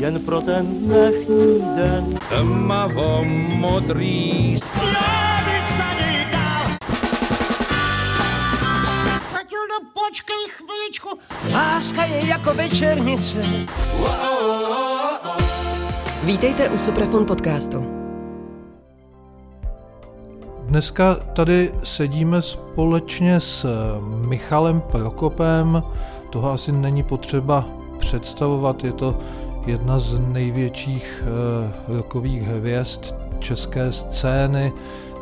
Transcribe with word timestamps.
jen 0.00 0.20
pro 0.20 0.40
ten 0.40 0.66
dnešní 0.66 1.62
den. 1.76 2.18
Tmavo 2.28 3.24
modrý 3.54 4.56
Matildo, 9.32 9.76
počkej 9.94 10.44
chviličku. 10.48 11.08
Láska 11.52 12.04
je 12.04 12.26
jako 12.26 12.54
večernice. 12.54 13.38
Vítejte 16.24 16.68
u 16.68 16.78
Suprafon 16.78 17.26
podcastu. 17.26 17.86
Dneska 20.66 21.14
tady 21.14 21.74
sedíme 21.82 22.42
společně 22.42 23.40
s 23.40 23.66
Michalem 24.00 24.80
Prokopem. 24.80 25.82
Toho 26.30 26.50
asi 26.50 26.72
není 26.72 27.02
potřeba 27.02 27.64
představovat. 27.98 28.84
Je 28.84 28.92
to 28.92 29.18
jedna 29.66 29.98
z 29.98 30.14
největších 30.18 31.22
uh, 31.88 31.96
rokových 31.96 32.42
hvězd 32.42 33.14
české 33.38 33.92
scény, 33.92 34.72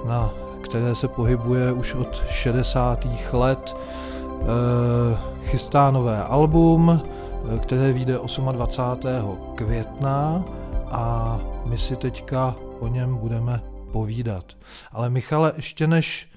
na 0.07 0.31
které 0.65 0.95
se 0.95 1.09
pohybuje 1.09 1.73
už 1.73 1.95
od 1.95 2.23
60. 2.29 3.07
let. 3.33 3.77
Uh, 4.41 4.47
chystá 5.45 5.91
nové 5.91 6.23
album, 6.23 7.03
které 7.63 7.93
vyjde 7.93 8.19
28. 8.53 9.39
května 9.55 10.45
a 10.91 11.39
my 11.67 11.79
si 11.79 11.97
teďka 11.97 12.55
o 12.81 12.89
něm 12.89 13.17
budeme 13.17 13.61
povídat. 13.93 14.45
Ale 14.93 15.11
Michale, 15.11 15.53
ještě 15.57 15.87
než 15.87 16.29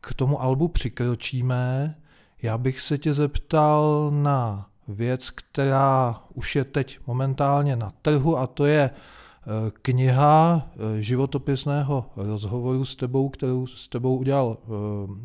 k 0.00 0.14
tomu 0.14 0.42
albu 0.42 0.68
přikročíme, 0.68 1.94
já 2.42 2.58
bych 2.58 2.80
se 2.80 2.98
tě 2.98 3.14
zeptal 3.14 4.10
na 4.14 4.67
věc, 4.88 5.30
která 5.30 6.20
už 6.34 6.56
je 6.56 6.64
teď 6.64 6.98
momentálně 7.06 7.76
na 7.76 7.92
trhu 8.02 8.38
a 8.38 8.46
to 8.46 8.66
je 8.66 8.90
eh, 8.90 9.70
kniha 9.82 10.62
eh, 10.72 11.02
životopisného 11.02 12.06
rozhovoru 12.16 12.84
s 12.84 12.96
tebou, 12.96 13.28
kterou 13.28 13.66
s 13.66 13.88
tebou 13.88 14.16
udělal 14.16 14.56
eh, 14.60 14.68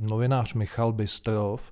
novinář 0.09 0.53
Michal 0.53 0.93
Bystrov. 0.93 1.71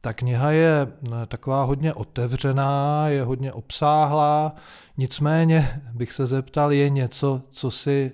Ta 0.00 0.12
kniha 0.12 0.50
je 0.50 0.86
taková 1.28 1.62
hodně 1.62 1.94
otevřená, 1.94 3.08
je 3.08 3.22
hodně 3.22 3.52
obsáhlá, 3.52 4.54
nicméně 4.96 5.82
bych 5.94 6.12
se 6.12 6.26
zeptal, 6.26 6.72
je 6.72 6.90
něco, 6.90 7.42
co 7.50 7.70
si 7.70 8.12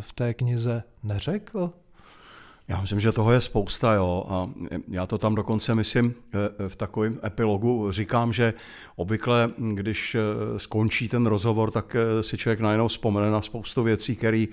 v 0.00 0.12
té 0.12 0.34
knize 0.34 0.82
neřekl? 1.02 1.72
Já 2.68 2.80
myslím, 2.80 3.00
že 3.00 3.12
toho 3.12 3.32
je 3.32 3.40
spousta, 3.40 3.94
jo. 3.94 4.26
A 4.28 4.50
já 4.88 5.06
to 5.06 5.18
tam 5.18 5.34
dokonce 5.34 5.74
myslím 5.74 6.14
v 6.68 6.76
takovém 6.76 7.18
epilogu 7.24 7.92
říkám, 7.92 8.32
že 8.32 8.54
obvykle, 8.96 9.50
když 9.58 10.16
skončí 10.56 11.08
ten 11.08 11.26
rozhovor, 11.26 11.70
tak 11.70 11.96
si 12.20 12.36
člověk 12.36 12.60
najednou 12.60 12.88
vzpomene 12.88 13.30
na 13.30 13.42
spoustu 13.42 13.82
věcí, 13.82 14.16
které 14.16 14.46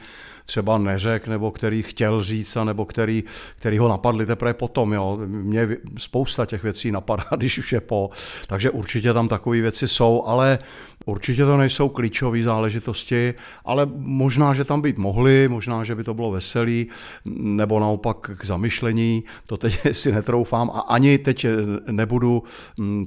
třeba 0.46 0.78
neřek, 0.78 1.28
nebo 1.28 1.52
který 1.52 1.84
chtěl 1.84 2.24
říct, 2.24 2.58
nebo 2.64 2.86
který, 2.86 3.24
který 3.56 3.78
ho 3.78 3.88
napadli 3.88 4.26
teprve 4.26 4.54
potom. 4.54 4.94
Jo. 4.94 5.20
Mě 5.26 5.68
spousta 5.98 6.46
těch 6.46 6.64
věcí 6.64 6.92
napadá, 6.92 7.26
když 7.38 7.58
už 7.58 7.74
je 7.74 7.82
po. 7.82 8.10
Takže 8.48 8.70
určitě 8.70 9.14
tam 9.14 9.28
takové 9.28 9.62
věci 9.62 9.88
jsou, 9.88 10.24
ale 10.26 10.60
Určitě 11.06 11.46
to 11.46 11.58
nejsou 11.58 11.90
klíčové 11.90 12.44
záležitosti, 12.44 13.34
ale 13.66 13.88
možná, 13.96 14.54
že 14.54 14.64
tam 14.64 14.82
být 14.82 14.98
mohly, 14.98 15.48
možná, 15.48 15.84
že 15.84 15.96
by 15.96 16.04
to 16.04 16.14
bylo 16.14 16.32
veselý, 16.32 16.88
nebo 17.26 17.80
naopak 17.80 18.03
k 18.12 18.46
zamyšlení, 18.46 19.24
to 19.48 19.58
teď 19.58 19.80
si 19.92 20.12
netroufám 20.12 20.70
a 20.70 20.80
ani 20.80 21.18
teď 21.18 21.46
nebudu, 21.92 22.44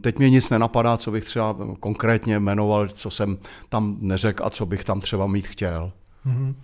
teď 0.00 0.18
mě 0.18 0.30
nic 0.30 0.50
nenapadá, 0.50 0.96
co 0.96 1.10
bych 1.10 1.24
třeba 1.24 1.56
konkrétně 1.80 2.40
jmenoval, 2.40 2.88
co 2.88 3.10
jsem 3.10 3.38
tam 3.68 3.96
neřekl 4.00 4.44
a 4.44 4.50
co 4.50 4.66
bych 4.66 4.84
tam 4.84 5.00
třeba 5.00 5.26
mít 5.26 5.46
chtěl. 5.46 5.92
Mm-hmm. 6.26 6.54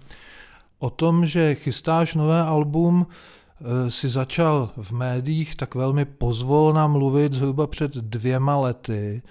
O 0.79 0.91
tom, 0.91 1.27
že 1.27 1.55
chystáš 1.55 2.15
nové 2.15 2.43
album, 2.43 3.07
eh, 3.07 3.91
si 3.91 4.09
začal 4.09 4.71
v 4.77 4.93
médiích 4.93 5.57
tak 5.57 5.75
velmi 5.75 6.05
pozvolna 6.05 6.87
mluvit 6.87 7.33
zhruba 7.33 7.67
před 7.67 7.93
dvěma 7.93 8.57
lety. 8.57 9.23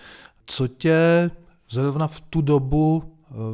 Co 0.45 0.67
tě 0.67 1.31
zrovna 1.69 2.07
v 2.07 2.19
tu 2.19 2.41
dobu 2.41 3.03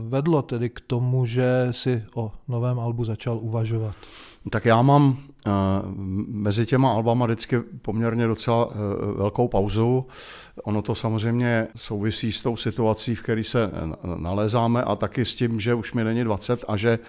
vedlo 0.09 0.41
tedy 0.41 0.69
k 0.69 0.81
tomu, 0.81 1.25
že 1.25 1.67
si 1.71 2.03
o 2.15 2.31
novém 2.47 2.79
albu 2.79 3.03
začal 3.03 3.38
uvažovat? 3.41 3.95
Tak 4.49 4.65
já 4.65 4.81
mám 4.81 5.07
uh, 5.09 5.53
mezi 6.27 6.65
těma 6.65 6.91
albama 6.91 7.25
vždycky 7.25 7.59
poměrně 7.59 8.27
docela 8.27 8.66
uh, 8.66 8.73
velkou 9.17 9.47
pauzu. 9.47 10.05
Ono 10.63 10.81
to 10.81 10.95
samozřejmě 10.95 11.67
souvisí 11.75 12.31
s 12.31 12.43
tou 12.43 12.57
situací, 12.57 13.16
v 13.16 13.21
které 13.21 13.43
se 13.43 13.71
nalézáme 14.16 14.83
a 14.83 14.95
taky 14.95 15.25
s 15.25 15.35
tím, 15.35 15.59
že 15.59 15.73
už 15.73 15.93
mi 15.93 16.03
není 16.03 16.23
20 16.23 16.66
a 16.67 16.77
že 16.77 16.99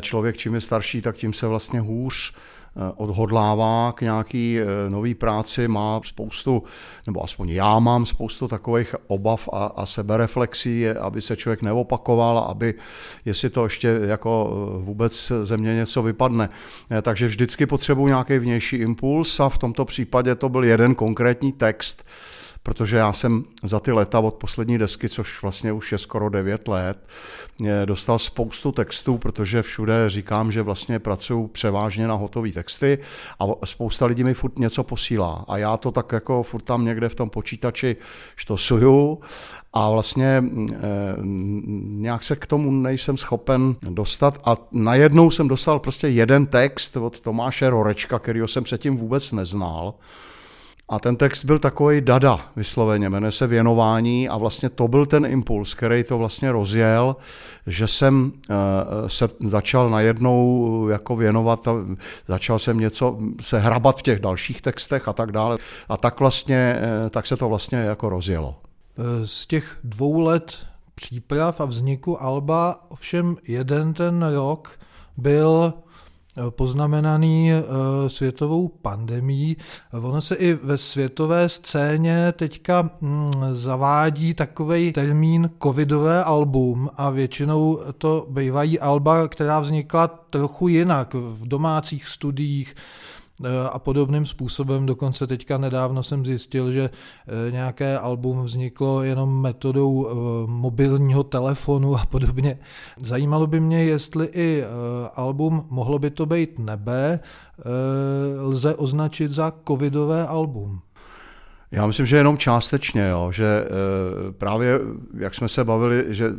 člověk 0.00 0.36
čím 0.36 0.54
je 0.54 0.60
starší, 0.60 1.02
tak 1.02 1.16
tím 1.16 1.32
se 1.32 1.46
vlastně 1.46 1.80
hůř 1.80 2.32
Eh, 2.32 2.57
odhodlává 2.96 3.92
k 3.92 4.00
nějaký 4.00 4.60
eh, 4.60 4.90
nový 4.90 5.14
práci, 5.14 5.68
má 5.68 6.00
spoustu, 6.04 6.62
nebo 7.06 7.24
aspoň 7.24 7.50
já 7.50 7.78
mám 7.78 8.06
spoustu 8.06 8.48
takových 8.48 8.94
obav 9.06 9.48
a, 9.52 9.64
a 9.64 9.86
sebereflexí, 9.86 10.88
aby 10.88 11.22
se 11.22 11.36
člověk 11.36 11.62
neopakoval, 11.62 12.38
aby 12.38 12.74
jestli 13.24 13.50
to 13.50 13.64
ještě 13.64 14.00
jako 14.02 14.50
eh, 14.50 14.84
vůbec 14.84 15.32
ze 15.42 15.56
mě 15.56 15.74
něco 15.74 16.02
vypadne. 16.02 16.48
Takže 17.02 17.26
vždycky 17.26 17.66
potřebuji 17.66 18.06
nějaký 18.06 18.38
vnější 18.38 18.76
impuls 18.76 19.40
a 19.40 19.48
v 19.48 19.58
tomto 19.58 19.84
případě 19.84 20.34
to 20.34 20.48
byl 20.48 20.64
jeden 20.64 20.94
konkrétní 20.94 21.52
text, 21.52 22.04
protože 22.68 22.96
já 22.96 23.12
jsem 23.12 23.44
za 23.62 23.80
ty 23.80 23.92
leta 23.92 24.18
od 24.18 24.34
poslední 24.34 24.78
desky, 24.78 25.08
což 25.08 25.42
vlastně 25.42 25.72
už 25.72 25.92
je 25.92 25.98
skoro 25.98 26.28
9 26.28 26.68
let, 26.68 26.98
dostal 27.84 28.18
spoustu 28.18 28.72
textů, 28.72 29.18
protože 29.18 29.62
všude 29.62 30.10
říkám, 30.10 30.52
že 30.52 30.62
vlastně 30.62 30.98
pracuji 30.98 31.46
převážně 31.46 32.08
na 32.08 32.14
hotové 32.14 32.50
texty 32.50 32.98
a 33.40 33.66
spousta 33.66 34.06
lidí 34.06 34.24
mi 34.24 34.34
furt 34.34 34.58
něco 34.58 34.84
posílá. 34.84 35.44
A 35.48 35.58
já 35.58 35.76
to 35.76 35.90
tak 35.90 36.12
jako 36.12 36.42
furt 36.42 36.62
tam 36.62 36.84
někde 36.84 37.08
v 37.08 37.14
tom 37.14 37.30
počítači 37.30 37.96
štosuju 38.36 39.20
a 39.72 39.90
vlastně 39.90 40.44
e, 40.44 40.44
nějak 41.82 42.22
se 42.22 42.36
k 42.36 42.46
tomu 42.46 42.70
nejsem 42.70 43.16
schopen 43.16 43.76
dostat 43.82 44.40
a 44.44 44.56
najednou 44.72 45.30
jsem 45.30 45.48
dostal 45.48 45.78
prostě 45.78 46.08
jeden 46.08 46.46
text 46.46 46.96
od 46.96 47.20
Tomáše 47.20 47.70
Rorečka, 47.70 48.18
kterýho 48.18 48.48
jsem 48.48 48.64
předtím 48.64 48.96
vůbec 48.96 49.32
neznal 49.32 49.94
a 50.88 50.98
ten 50.98 51.16
text 51.16 51.44
byl 51.44 51.58
takový 51.58 52.00
dada 52.00 52.40
vysloveně, 52.56 53.08
jmenuje 53.08 53.32
se 53.32 53.46
Věnování 53.46 54.28
a 54.28 54.36
vlastně 54.36 54.68
to 54.68 54.88
byl 54.88 55.06
ten 55.06 55.26
impuls, 55.26 55.74
který 55.74 56.04
to 56.04 56.18
vlastně 56.18 56.52
rozjel, 56.52 57.16
že 57.66 57.88
jsem 57.88 58.32
eh, 58.50 58.54
se 59.06 59.28
začal 59.46 59.90
najednou 59.90 60.88
jako 60.88 61.16
věnovat 61.16 61.68
a 61.68 61.72
začal 62.28 62.58
jsem 62.58 62.80
něco 62.80 63.18
se 63.40 63.58
hrabat 63.58 63.98
v 63.98 64.02
těch 64.02 64.20
dalších 64.20 64.62
textech 64.62 65.08
a 65.08 65.12
tak 65.12 65.32
dále. 65.32 65.58
A 65.88 65.96
tak 65.96 66.20
vlastně, 66.20 66.76
eh, 66.80 67.10
tak 67.10 67.26
se 67.26 67.36
to 67.36 67.48
vlastně 67.48 67.78
jako 67.78 68.08
rozjelo. 68.08 68.56
Eh, 68.98 69.26
z 69.26 69.46
těch 69.46 69.78
dvou 69.84 70.20
let 70.20 70.56
příprav 70.94 71.60
a 71.60 71.64
vzniku 71.64 72.22
Alba 72.22 72.78
ovšem 72.88 73.36
jeden 73.48 73.94
ten 73.94 74.22
rok 74.22 74.70
byl 75.16 75.74
poznamenaný 76.50 77.52
eh, 77.52 77.62
světovou 78.08 78.68
pandemí. 78.68 79.56
Ono 79.92 80.20
se 80.20 80.34
i 80.34 80.54
ve 80.54 80.78
světové 80.78 81.48
scéně 81.48 82.32
teďka 82.32 82.90
mm, 83.00 83.32
zavádí 83.50 84.34
takový 84.34 84.92
termín 84.92 85.50
covidové 85.62 86.24
album 86.24 86.90
a 86.96 87.10
většinou 87.10 87.80
to 87.98 88.26
bývají 88.30 88.80
alba, 88.80 89.28
která 89.28 89.60
vznikla 89.60 90.06
trochu 90.30 90.68
jinak 90.68 91.14
v 91.14 91.48
domácích 91.48 92.08
studiích, 92.08 92.74
a 93.72 93.78
podobným 93.78 94.26
způsobem. 94.26 94.86
Dokonce 94.86 95.26
teďka 95.26 95.58
nedávno 95.58 96.02
jsem 96.02 96.26
zjistil, 96.26 96.72
že 96.72 96.90
eh, 96.90 97.50
nějaké 97.50 97.98
album 97.98 98.44
vzniklo 98.44 99.02
jenom 99.02 99.40
metodou 99.40 100.08
eh, 100.08 100.12
mobilního 100.50 101.24
telefonu 101.24 101.96
a 101.96 102.06
podobně. 102.06 102.58
Zajímalo 102.96 103.46
by 103.46 103.60
mě, 103.60 103.84
jestli 103.84 104.28
i 104.32 104.64
album 105.14 105.66
Mohlo 105.70 105.98
by 105.98 106.10
to 106.10 106.26
být 106.26 106.58
nebe 106.58 107.20
lze 108.38 108.74
označit 108.74 109.30
za 109.30 109.52
covidové 109.68 110.26
album. 110.26 110.80
Já 111.70 111.86
myslím, 111.86 112.06
že 112.06 112.16
jenom 112.16 112.38
částečně, 112.38 113.08
jo, 113.08 113.32
že 113.32 113.64
právě, 114.38 114.80
jak 115.18 115.34
jsme 115.34 115.48
se 115.48 115.64
bavili, 115.64 116.04
že 116.08 116.32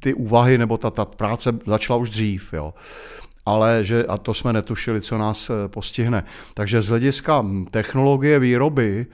ty 0.00 0.14
úvahy 0.14 0.58
nebo 0.58 0.78
ta, 0.78 0.90
ta 0.90 1.04
práce 1.04 1.58
začala 1.66 1.98
už 1.98 2.10
dřív. 2.10 2.52
Jo 2.52 2.74
ale 3.46 3.84
že, 3.84 4.06
a 4.06 4.18
to 4.18 4.34
jsme 4.34 4.52
netušili, 4.52 5.00
co 5.00 5.18
nás 5.18 5.50
eh, 5.50 5.68
postihne. 5.68 6.24
Takže 6.54 6.82
z 6.82 6.88
hlediska 6.88 7.44
technologie 7.70 8.38
výroby 8.38 9.06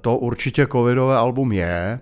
to 0.00 0.16
určitě 0.16 0.66
covidové 0.66 1.16
album 1.16 1.52
je, 1.52 2.00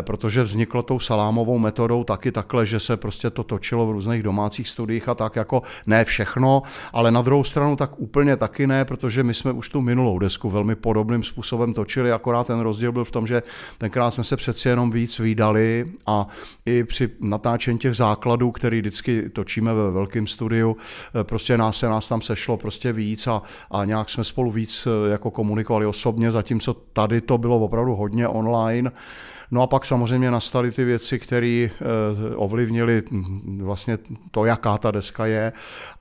protože 0.00 0.42
vzniklo 0.42 0.82
tou 0.82 0.98
salámovou 0.98 1.58
metodou 1.58 2.04
taky 2.04 2.32
takhle, 2.32 2.66
že 2.66 2.80
se 2.80 2.96
prostě 2.96 3.30
to 3.30 3.44
točilo 3.44 3.86
v 3.86 3.90
různých 3.90 4.22
domácích 4.22 4.68
studiích 4.68 5.08
a 5.08 5.14
tak 5.14 5.36
jako 5.36 5.62
ne 5.86 6.04
všechno, 6.04 6.62
ale 6.92 7.10
na 7.10 7.22
druhou 7.22 7.44
stranu 7.44 7.76
tak 7.76 7.90
úplně 8.00 8.36
taky 8.36 8.66
ne, 8.66 8.84
protože 8.84 9.22
my 9.22 9.34
jsme 9.34 9.52
už 9.52 9.68
tu 9.68 9.80
minulou 9.80 10.18
desku 10.18 10.50
velmi 10.50 10.74
podobným 10.74 11.24
způsobem 11.24 11.74
točili, 11.74 12.12
akorát 12.12 12.46
ten 12.46 12.60
rozdíl 12.60 12.92
byl 12.92 13.04
v 13.04 13.10
tom, 13.10 13.26
že 13.26 13.42
tenkrát 13.78 14.10
jsme 14.10 14.24
se 14.24 14.36
přeci 14.36 14.68
jenom 14.68 14.90
víc 14.90 15.18
výdali 15.18 15.86
a 16.06 16.26
i 16.66 16.84
při 16.84 17.10
natáčení 17.20 17.78
těch 17.78 17.94
základů, 17.94 18.50
který 18.50 18.80
vždycky 18.80 19.30
točíme 19.30 19.74
ve 19.74 19.90
velkém 19.90 20.26
studiu, 20.26 20.76
eh, 21.20 21.24
prostě 21.24 21.58
nás 21.58 21.76
se 21.76 21.88
nás 21.88 22.08
tam 22.08 22.20
sešlo 22.20 22.56
prostě 22.56 22.92
víc 22.92 23.26
a, 23.26 23.42
a 23.70 23.84
nějak 23.84 24.10
jsme 24.10 24.24
spolu 24.24 24.50
víc 24.50 24.86
eh, 24.86 25.10
jako 25.10 25.30
komunikovali 25.30 25.86
osobně, 25.86 26.30
zatímco 26.30 26.74
tady 26.92 27.20
to 27.20 27.38
bylo 27.38 27.58
opravdu 27.58 27.94
hodně 27.96 28.28
online. 28.28 28.92
No 29.50 29.62
a 29.62 29.66
pak 29.66 29.86
samozřejmě 29.86 30.30
nastaly 30.30 30.72
ty 30.72 30.84
věci, 30.84 31.18
které 31.18 31.68
eh, 31.70 31.76
ovlivnily 32.36 33.02
vlastně 33.62 33.98
to, 34.30 34.44
jaká 34.44 34.78
ta 34.78 34.90
deska 34.90 35.26
je. 35.26 35.52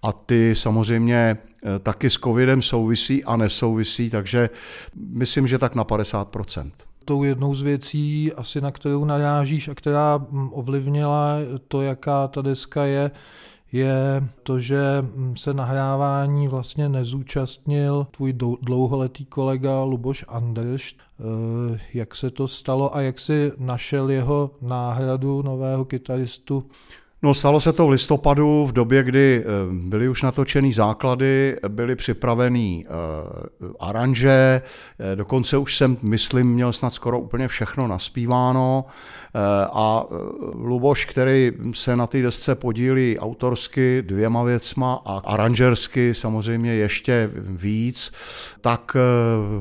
A 0.03 0.11
ty 0.11 0.55
samozřejmě 0.55 1.37
taky 1.83 2.09
s 2.09 2.13
covidem 2.13 2.61
souvisí 2.61 3.23
a 3.23 3.37
nesouvisí, 3.37 4.09
takže 4.09 4.49
myslím, 4.95 5.47
že 5.47 5.57
tak 5.57 5.75
na 5.75 5.83
50% 5.83 6.71
tou 7.05 7.23
jednou 7.23 7.55
z 7.55 7.61
věcí, 7.61 8.33
asi 8.33 8.61
na 8.61 8.71
kterou 8.71 9.05
narážíš 9.05 9.67
a 9.67 9.75
která 9.75 10.17
mm, 10.17 10.49
ovlivnila 10.53 11.37
to, 11.67 11.81
jaká 11.81 12.27
ta 12.27 12.41
deska 12.41 12.85
je, 12.85 13.11
je 13.71 14.23
to, 14.43 14.59
že 14.59 15.05
se 15.35 15.53
nahrávání 15.53 16.47
vlastně 16.47 16.89
nezúčastnil 16.89 18.07
tvůj 18.11 18.33
dlouholetý 18.61 19.25
kolega 19.25 19.83
Luboš 19.83 20.25
Andrš. 20.27 20.95
Eh, 20.95 21.79
jak 21.93 22.15
se 22.15 22.31
to 22.31 22.47
stalo 22.47 22.95
a 22.95 23.01
jak 23.01 23.19
si 23.19 23.51
našel 23.57 24.09
jeho 24.09 24.51
náhradu 24.61 25.41
nového 25.41 25.85
kytaristu 25.85 26.65
No, 27.25 27.33
stalo 27.33 27.61
se 27.61 27.73
to 27.73 27.85
v 27.85 27.89
listopadu 27.89 28.65
v 28.65 28.71
době, 28.71 29.03
kdy 29.03 29.43
eh, 29.45 29.49
byly 29.71 30.09
už 30.09 30.21
natočený 30.21 30.73
základy, 30.73 31.55
byly 31.67 31.95
připravený 31.95 32.85
uh, 33.59 33.67
aranže, 33.79 34.61
eh, 34.99 35.15
dokonce 35.15 35.57
už 35.57 35.77
jsem, 35.77 35.97
myslím, 36.01 36.47
měl 36.47 36.73
snad 36.73 36.93
skoro 36.93 37.19
úplně 37.19 37.47
všechno 37.47 37.87
naspíváno 37.87 38.85
a 39.73 40.05
Luboš, 40.53 41.05
který 41.05 41.51
se 41.73 41.95
na 41.95 42.07
té 42.07 42.21
desce 42.21 42.55
podílí 42.55 43.19
autorsky 43.19 44.03
dvěma 44.05 44.43
věcma 44.43 45.01
a 45.05 45.17
aranžersky 45.17 46.13
samozřejmě 46.13 46.73
ještě 46.73 47.29
víc, 47.35 48.13
tak 48.61 48.97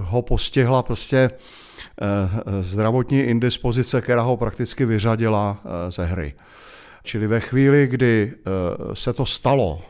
ho 0.00 0.22
postihla 0.22 0.82
prostě 0.82 1.31
zdravotní 2.61 3.20
indispozice, 3.20 4.00
která 4.00 4.22
ho 4.22 4.37
prakticky 4.37 4.84
vyřadila 4.84 5.58
ze 5.88 6.05
hry. 6.05 6.34
Čili 7.06 7.26
ve 7.26 7.40
chvíli, 7.40 7.86
kdy 7.86 8.32
eh, 8.32 8.50
se 8.94 9.12
to 9.12 9.26
stalo, 9.26 9.82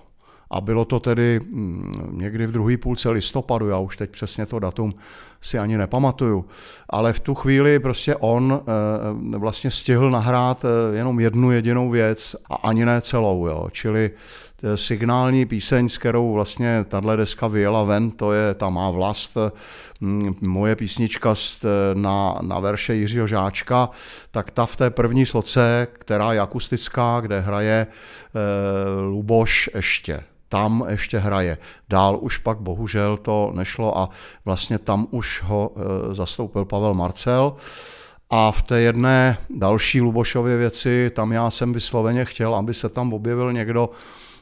a 0.50 0.60
bylo 0.60 0.84
to 0.84 1.00
tedy 1.00 1.40
mm, 1.40 1.92
někdy 2.12 2.46
v 2.46 2.52
druhé 2.52 2.76
půlce 2.76 3.10
listopadu, 3.10 3.68
já 3.68 3.78
už 3.78 3.96
teď 3.96 4.10
přesně 4.10 4.46
to 4.46 4.58
datum 4.58 4.92
si 5.40 5.58
ani 5.58 5.78
nepamatuju, 5.78 6.44
ale 6.90 7.12
v 7.12 7.20
tu 7.20 7.34
chvíli 7.34 7.78
prostě 7.78 8.16
on 8.16 8.60
eh, 9.34 9.38
vlastně 9.38 9.70
stihl 9.70 10.10
nahrát 10.10 10.64
eh, 10.64 10.96
jenom 10.96 11.20
jednu 11.20 11.52
jedinou 11.52 11.90
věc 11.90 12.36
a 12.50 12.54
ani 12.54 12.84
ne 12.84 13.00
celou, 13.00 13.46
jo. 13.46 13.68
čili 13.72 14.10
signální 14.74 15.46
píseň, 15.46 15.88
s 15.88 15.98
kterou 15.98 16.32
vlastně 16.32 16.84
tahle 16.88 17.16
deska 17.16 17.46
vyjela 17.46 17.82
ven, 17.82 18.10
to 18.10 18.32
je 18.32 18.54
ta 18.54 18.70
má 18.70 18.90
vlast, 18.90 19.36
mm, 20.00 20.34
moje 20.40 20.76
písnička 20.76 21.34
na, 21.94 22.38
na 22.42 22.58
verše 22.58 22.94
Jiřího 22.94 23.26
Žáčka, 23.26 23.90
tak 24.30 24.50
ta 24.50 24.66
v 24.66 24.76
té 24.76 24.90
první 24.90 25.26
sloce, 25.26 25.88
která 25.92 26.32
je 26.32 26.40
akustická, 26.40 27.20
kde 27.20 27.40
hraje 27.40 27.86
e, 27.86 29.00
Luboš 29.00 29.70
ještě 29.74 30.24
tam 30.54 30.84
ještě 30.88 31.18
hraje. 31.18 31.58
Dál 31.88 32.18
už 32.20 32.38
pak 32.38 32.58
bohužel 32.58 33.16
to 33.16 33.52
nešlo 33.54 33.98
a 33.98 34.08
vlastně 34.44 34.78
tam 34.78 35.06
už 35.10 35.42
ho 35.42 35.70
e, 35.76 36.14
zastoupil 36.14 36.64
Pavel 36.64 36.94
Marcel. 36.94 37.56
A 38.30 38.52
v 38.52 38.62
té 38.62 38.80
jedné 38.80 39.38
další 39.50 40.00
Lubošově 40.00 40.56
věci, 40.56 41.10
tam 41.14 41.32
já 41.32 41.50
jsem 41.50 41.72
vysloveně 41.72 42.24
chtěl, 42.24 42.54
aby 42.54 42.74
se 42.74 42.88
tam 42.88 43.12
objevil 43.12 43.52
někdo, 43.52 43.90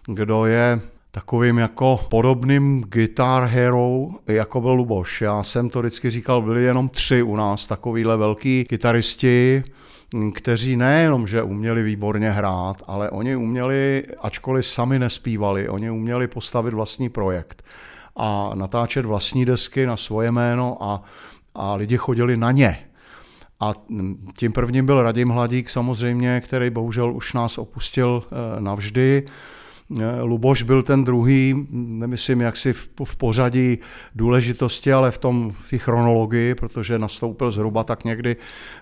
kdo 0.06 0.46
je 0.46 0.81
takovým 1.10 1.58
jako 1.58 2.00
podobným 2.10 2.82
guitar 2.82 3.44
hero, 3.44 4.08
jako 4.26 4.60
byl 4.60 4.72
Luboš. 4.72 5.20
Já 5.20 5.43
jsem 5.43 5.70
to 5.70 5.81
vždycky 5.81 6.10
říkal, 6.10 6.43
byli 6.43 6.62
jenom 6.62 6.88
tři 6.88 7.22
u 7.22 7.37
nás 7.37 7.66
takovýhle 7.66 8.16
velký 8.16 8.64
kytaristi, 8.69 9.64
kteří 10.34 10.76
nejenom, 10.76 11.26
že 11.26 11.43
uměli 11.43 11.82
výborně 11.82 12.31
hrát, 12.31 12.82
ale 12.87 13.10
oni 13.10 13.37
uměli, 13.37 14.04
ačkoliv 14.20 14.66
sami 14.66 14.99
nespívali, 14.99 15.69
oni 15.69 15.90
uměli 15.90 16.26
postavit 16.26 16.75
vlastní 16.75 17.08
projekt 17.08 17.64
a 18.16 18.50
natáčet 18.55 19.06
vlastní 19.06 19.44
desky 19.44 19.87
na 19.87 19.96
svoje 19.96 20.31
jméno 20.31 20.76
a, 20.81 21.02
a 21.55 21.75
lidi 21.75 21.96
chodili 21.96 22.37
na 22.37 22.50
ně. 22.50 22.78
A 23.60 23.75
tím 24.37 24.52
prvním 24.52 24.87
byl 24.87 25.02
Radim 25.02 25.28
Hladík 25.28 25.70
samozřejmě, 25.70 26.40
který 26.40 26.70
bohužel 26.70 27.12
už 27.14 27.32
nás 27.32 27.58
opustil 27.58 28.22
eh, 28.25 28.60
navždy. 28.60 29.26
Eh, 30.00 30.20
Luboš 30.23 30.62
byl 30.62 30.82
ten 30.82 31.05
druhý, 31.05 31.67
nemyslím 31.70 32.40
jaksi 32.40 32.73
v 33.05 33.17
pořadí 33.17 33.79
důležitosti, 34.14 34.93
ale 34.93 35.11
v 35.11 35.19
tom 35.19 35.52
v 35.62 35.79
chronologii, 35.79 36.55
protože 36.55 36.99
nastoupil 36.99 37.50
zhruba 37.50 37.84
tak 37.84 38.05
někdy, 38.05 38.37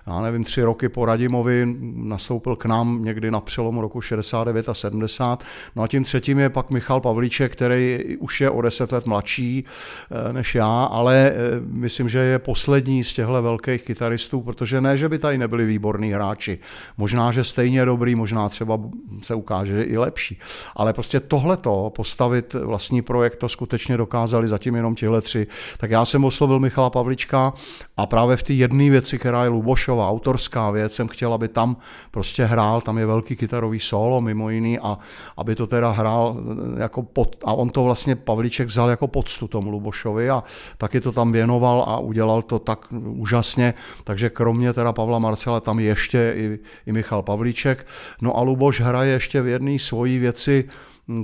já 0.07 0.21
nevím, 0.21 0.43
tři 0.43 0.63
roky 0.63 0.89
po 0.89 1.05
Radimovi, 1.05 1.75
nastoupil 1.95 2.55
k 2.55 2.65
nám 2.65 3.03
někdy 3.03 3.31
na 3.31 3.41
přelomu 3.41 3.81
roku 3.81 4.01
69 4.01 4.69
a 4.69 4.73
70. 4.73 5.43
No 5.75 5.83
a 5.83 5.87
tím 5.87 6.03
třetím 6.03 6.39
je 6.39 6.49
pak 6.49 6.71
Michal 6.71 7.01
Pavlíček, 7.01 7.51
který 7.51 7.99
už 8.19 8.41
je 8.41 8.49
o 8.49 8.61
deset 8.61 8.91
let 8.91 9.05
mladší 9.05 9.65
eh, 10.11 10.33
než 10.33 10.55
já, 10.55 10.83
ale 10.83 11.33
eh, 11.35 11.35
myslím, 11.65 12.09
že 12.09 12.19
je 12.19 12.39
poslední 12.39 13.03
z 13.03 13.13
těchto 13.13 13.41
velkých 13.41 13.83
kytaristů, 13.83 14.41
protože 14.41 14.81
ne, 14.81 14.97
že 14.97 15.09
by 15.09 15.19
tady 15.19 15.37
nebyli 15.37 15.65
výborní 15.65 16.11
hráči. 16.11 16.59
Možná, 16.97 17.31
že 17.31 17.43
stejně 17.43 17.85
dobrý, 17.85 18.15
možná 18.15 18.49
třeba 18.49 18.79
se 19.21 19.35
ukáže, 19.35 19.71
že 19.71 19.83
i 19.83 19.97
lepší. 19.97 20.39
Ale 20.75 20.90
prostě 20.93 21.19
tohleto, 21.19 21.91
postavit 21.95 22.53
vlastní 22.53 23.01
projekt, 23.01 23.35
to 23.35 23.49
skutečně 23.49 23.97
dokázali 23.97 24.47
zatím 24.47 24.75
jenom 24.75 24.95
tihle 24.95 25.21
tři. 25.21 25.47
Tak 25.77 25.91
já 25.91 26.05
jsem 26.05 26.25
oslovil 26.25 26.59
Michala 26.59 26.89
Pavlička 26.89 27.53
a 27.97 28.05
právě 28.05 28.37
v 28.37 28.43
té 28.43 28.53
jedné 28.53 28.89
věci, 28.89 29.19
která 29.19 29.43
je 29.43 29.49
Lubošova, 29.49 30.09
autorská 30.09 30.71
věc, 30.71 30.93
jsem 30.93 31.07
chtěl, 31.07 31.33
aby 31.33 31.47
tam 31.47 31.77
prostě 32.11 32.45
hrál, 32.45 32.81
tam 32.81 32.97
je 32.97 33.05
velký 33.05 33.35
kytarový 33.35 33.79
solo 33.79 34.21
mimo 34.21 34.49
jiný 34.49 34.79
a 34.79 34.97
aby 35.37 35.55
to 35.55 35.67
teda 35.67 35.91
hrál 35.91 36.37
jako 36.77 37.03
pod, 37.03 37.35
a 37.45 37.53
on 37.53 37.69
to 37.69 37.83
vlastně 37.83 38.15
Pavliček 38.15 38.67
vzal 38.67 38.89
jako 38.89 39.07
poctu 39.07 39.47
tomu 39.47 39.69
Lubošovi 39.69 40.29
a 40.29 40.43
taky 40.77 41.01
to 41.01 41.11
tam 41.11 41.31
věnoval 41.31 41.83
a 41.87 41.99
udělal 41.99 42.41
to 42.41 42.59
tak 42.59 42.79
úžasně, 42.91 43.73
takže 44.03 44.29
kromě 44.29 44.73
teda 44.73 44.93
Pavla 44.93 45.19
Marcela 45.19 45.59
tam 45.59 45.79
ještě 45.79 46.33
i, 46.35 46.59
i 46.85 46.91
Michal 46.91 47.21
Pavlíček. 47.21 47.87
No 48.21 48.37
a 48.37 48.41
Luboš 48.41 48.81
hraje 48.81 49.13
ještě 49.13 49.41
v 49.41 49.47
jedné 49.47 49.79
svojí 49.79 50.19
věci, 50.19 50.69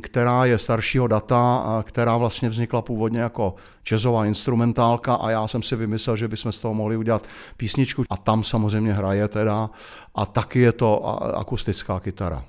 která 0.02 0.46
je 0.46 0.58
staršího 0.58 1.08
data, 1.08 1.84
která 1.86 2.18
vlastně 2.18 2.50
vznikla 2.50 2.82
původně 2.82 3.20
jako 3.20 3.56
jazzová 3.86 4.26
instrumentálka 4.26 5.16
a 5.16 5.30
já 5.30 5.48
jsem 5.48 5.64
si 5.64 5.76
vymyslel, 5.76 6.16
že 6.16 6.28
bychom 6.28 6.52
z 6.52 6.60
toho 6.60 6.74
mohli 6.74 6.98
udělat 6.98 7.28
písničku 7.58 8.04
a 8.10 8.18
tam 8.18 8.44
samozřejmě 8.44 8.94
hraje 8.94 9.28
teda 9.28 9.70
a 10.16 10.26
taky 10.26 10.60
je 10.60 10.72
to 10.72 11.06
akustická 11.38 12.00
kytara. 12.00 12.44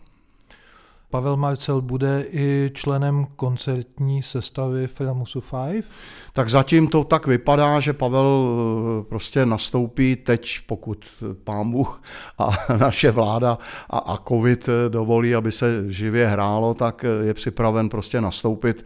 Pavel 1.10 1.36
Marcel 1.36 1.80
bude 1.80 2.24
i 2.30 2.70
členem 2.74 3.26
koncertní 3.36 4.22
sestavy 4.22 4.86
Framusu 4.86 5.42
5? 5.70 5.84
Tak 6.32 6.50
zatím 6.50 6.88
to 6.88 7.04
tak 7.04 7.26
vypadá, 7.26 7.80
že 7.80 7.92
Pavel 7.92 8.44
eh, 8.48 9.04
prostě 9.08 9.46
nastoupí 9.46 10.16
teď, 10.16 10.58
pokud 10.66 11.06
pán 11.44 11.70
Bůh 11.70 12.02
a 12.38 12.48
naše 12.76 13.10
vláda 13.10 13.58
a, 13.90 13.98
a 13.98 14.16
covid 14.28 14.68
eh, 14.68 14.88
dovolí, 14.88 15.34
aby 15.34 15.52
se 15.52 15.92
živě 15.92 16.26
hrálo, 16.26 16.74
tak 16.74 17.04
eh, 17.04 17.26
je 17.26 17.34
připraven 17.34 17.88
prostě 17.88 18.20
nastoupit 18.20 18.84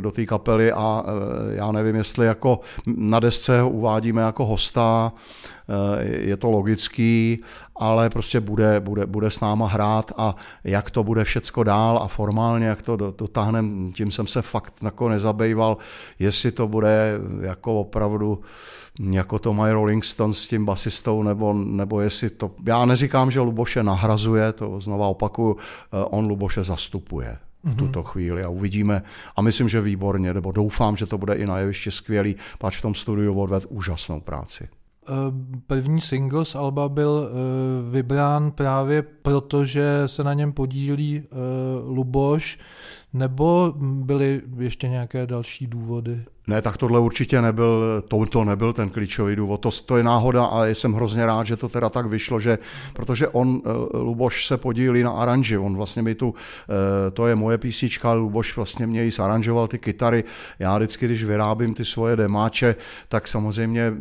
do 0.00 0.10
té 0.10 0.26
kapely 0.26 0.72
a 0.72 1.04
já 1.50 1.72
nevím, 1.72 1.96
jestli 1.96 2.26
jako 2.26 2.60
na 2.86 3.20
desce 3.20 3.60
ho 3.60 3.70
uvádíme 3.70 4.22
jako 4.22 4.46
hosta, 4.46 5.12
je 6.00 6.36
to 6.36 6.50
logický, 6.50 7.40
ale 7.76 8.10
prostě 8.10 8.40
bude, 8.40 8.80
bude, 8.80 9.06
bude 9.06 9.30
s 9.30 9.40
náma 9.40 9.68
hrát 9.68 10.12
a 10.16 10.36
jak 10.64 10.90
to 10.90 11.04
bude 11.04 11.24
všecko 11.24 11.62
dál 11.62 11.98
a 12.02 12.08
formálně, 12.08 12.66
jak 12.66 12.82
to 12.82 12.96
dotáhneme, 12.96 13.92
tím 13.92 14.10
jsem 14.10 14.26
se 14.26 14.42
fakt 14.42 14.74
jako 14.82 15.08
nezabýval, 15.08 15.76
jestli 16.18 16.52
to 16.52 16.68
bude 16.68 17.20
jako 17.40 17.80
opravdu 17.80 18.40
jako 19.00 19.38
to 19.38 19.52
mají 19.52 19.72
Rolling 19.72 20.04
Stones 20.04 20.38
s 20.38 20.46
tím 20.46 20.66
basistou, 20.66 21.22
nebo, 21.22 21.52
nebo 21.52 22.00
jestli 22.00 22.30
to... 22.30 22.50
Já 22.66 22.84
neříkám, 22.84 23.30
že 23.30 23.40
Luboše 23.40 23.82
nahrazuje, 23.82 24.52
to 24.52 24.80
znova 24.80 25.06
opakuju, 25.06 25.56
eh, 25.56 26.04
on 26.04 26.26
Luboše 26.26 26.64
zastupuje 26.64 27.38
v 27.64 27.68
mhm. 27.68 27.76
tuto 27.76 28.02
chvíli 28.02 28.44
a 28.44 28.48
uvidíme. 28.48 29.02
A 29.36 29.42
myslím, 29.42 29.68
že 29.68 29.80
výborně, 29.80 30.34
nebo 30.34 30.52
doufám, 30.52 30.96
že 30.96 31.06
to 31.06 31.18
bude 31.18 31.34
i 31.34 31.46
na 31.46 31.58
jevišti 31.58 31.90
skvělý, 31.90 32.36
pač 32.58 32.78
v 32.78 32.82
tom 32.82 32.94
studiu 32.94 33.40
odved 33.40 33.66
úžasnou 33.68 34.20
práci. 34.20 34.68
První 35.66 36.00
single 36.00 36.44
z 36.44 36.54
Alba 36.54 36.88
byl 36.88 37.30
vybrán 37.90 38.50
právě 38.50 39.02
proto, 39.02 39.64
že 39.64 40.02
se 40.06 40.24
na 40.24 40.34
něm 40.34 40.52
podílí 40.52 41.22
Luboš, 41.86 42.58
nebo 43.12 43.74
byly 43.78 44.42
ještě 44.58 44.88
nějaké 44.88 45.26
další 45.26 45.66
důvody? 45.66 46.24
Ne, 46.48 46.62
tak 46.62 46.76
tohle 46.76 47.00
určitě 47.00 47.42
nebyl, 47.42 48.02
to, 48.08 48.26
to 48.26 48.44
nebyl 48.44 48.72
ten 48.72 48.90
klíčový 48.90 49.36
důvod. 49.36 49.60
To, 49.60 49.70
to 49.70 49.96
je 49.96 50.02
náhoda 50.02 50.44
a 50.44 50.66
jsem 50.66 50.92
hrozně 50.92 51.26
rád, 51.26 51.46
že 51.46 51.56
to 51.56 51.68
teda 51.68 51.88
tak 51.88 52.06
vyšlo, 52.06 52.40
že, 52.40 52.58
protože 52.92 53.28
on, 53.28 53.62
eh, 53.64 53.96
Luboš 53.98 54.46
se 54.46 54.56
podílí 54.56 55.02
na 55.02 55.10
aranži, 55.10 55.58
on 55.58 55.76
vlastně 55.76 56.02
mi 56.02 56.14
tu, 56.14 56.34
eh, 56.34 57.10
to 57.10 57.26
je 57.26 57.36
moje 57.36 57.58
písnička, 57.58 58.12
Luboš 58.12 58.56
vlastně 58.56 58.86
mě 58.86 59.06
i 59.06 59.10
zaranžoval 59.10 59.68
ty 59.68 59.78
kytary. 59.78 60.24
Já 60.58 60.76
vždycky, 60.76 61.06
když 61.06 61.24
vyrábím 61.24 61.74
ty 61.74 61.84
svoje 61.84 62.16
demáče, 62.16 62.74
tak 63.08 63.28
samozřejmě 63.28 63.92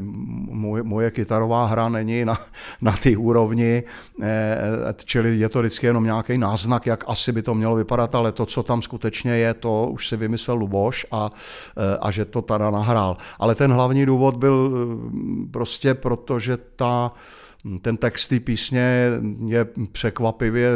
moje, 0.52 0.84
moje 0.84 1.12
kytarová 1.12 1.66
hra 1.66 1.90
není 1.90 2.26
na, 2.26 2.38
na 2.82 2.92
ty 2.92 3.18
úrovni, 3.18 3.84
eh, 4.22 4.94
čili 5.06 5.38
je 5.38 5.50
to 5.50 5.60
vždycky 5.60 5.88
jenom 5.88 6.04
nějaký 6.04 6.38
náznak, 6.38 6.86
jak 6.86 7.04
asi 7.08 7.32
by 7.32 7.42
to 7.42 7.56
mělo 7.56 7.76
vypadat, 7.76 8.16
ale 8.16 8.32
to, 8.32 8.46
co 8.46 8.64
tam 8.64 8.82
skutečně 8.82 9.32
je, 9.32 9.54
to 9.54 9.88
už 9.92 10.08
si 10.08 10.18
vymyslel 10.18 10.58
Luboš 10.58 11.06
a, 11.12 11.32
a 12.02 12.12
že 12.12 12.26
to 12.36 12.42
teda 12.42 12.72
nahrál. 12.72 13.18
Ale 13.40 13.56
ten 13.56 13.74
hlavní 13.74 14.06
důvod 14.06 14.36
byl 14.36 14.72
eh, 14.74 15.52
prostě 15.52 15.94
proto, 15.94 16.40
že 16.40 16.58
ta 16.76 17.12
ten 17.82 17.98
text 17.98 18.28
té 18.28 18.40
písně 18.40 19.10
je 19.46 19.68
překvapivě 19.92 20.72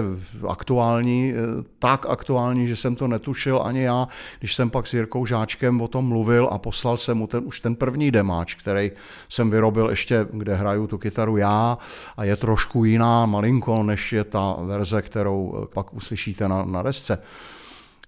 aktuální, 0.47 1.33
eh, 1.33 1.63
tak 1.79 2.05
aktuální, 2.09 2.67
že 2.67 2.75
jsem 2.75 2.95
to 2.95 3.07
netušil 3.07 3.61
ani 3.65 3.83
já, 3.83 4.07
když 4.39 4.55
jsem 4.55 4.69
pak 4.69 4.87
s 4.87 4.93
Jirkou 4.93 5.25
Žáčkem 5.25 5.81
o 5.81 5.87
tom 5.87 6.07
mluvil 6.07 6.49
a 6.51 6.57
poslal 6.57 6.97
jsem 6.97 7.17
mu 7.17 7.27
ten, 7.27 7.43
už 7.45 7.59
ten 7.59 7.75
první 7.75 8.11
demáč, 8.11 8.55
který 8.55 8.91
jsem 9.29 9.49
vyrobil 9.49 9.89
ještě, 9.89 10.27
kde 10.33 10.55
hraju 10.55 10.87
tu 10.87 10.97
kytaru 10.97 11.37
já 11.37 11.77
a 12.17 12.23
je 12.23 12.35
trošku 12.35 12.85
jiná 12.85 13.25
malinko, 13.25 13.83
než 13.83 14.13
je 14.13 14.23
ta 14.23 14.55
verze, 14.59 15.01
kterou 15.01 15.67
pak 15.73 15.93
uslyšíte 15.93 16.47
na, 16.47 16.65
na 16.65 16.83
desce. 16.83 17.21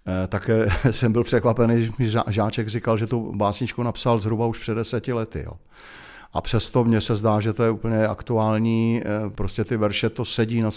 Eh, 0.08 0.27
tak 0.27 0.50
eh, 0.50 0.93
jsem 0.93 1.12
byl 1.12 1.24
překvapený, 1.24 1.75
když 1.75 1.98
mi 1.98 2.10
Žáček 2.27 2.67
říkal, 2.67 2.98
že 2.98 3.08
tu 3.08 3.36
básničku 3.36 3.84
napsal 3.84 4.20
zhruba 4.20 4.46
už 4.46 4.60
před 4.60 4.75
deseti 4.75 5.13
lety. 5.13 5.43
Jo. 5.46 5.53
A 6.34 6.42
přesto 6.42 6.84
mně 6.84 7.02
se 7.02 7.16
zdá, 7.16 7.40
že 7.40 7.54
to 7.54 7.64
je 7.64 7.72
úplně 7.72 8.08
aktuální, 8.08 9.02
eh, 9.06 9.30
prostě 9.30 9.64
ty 9.64 9.78
verše 9.78 10.10
to 10.10 10.26
sedí 10.26 10.62
na 10.62 10.70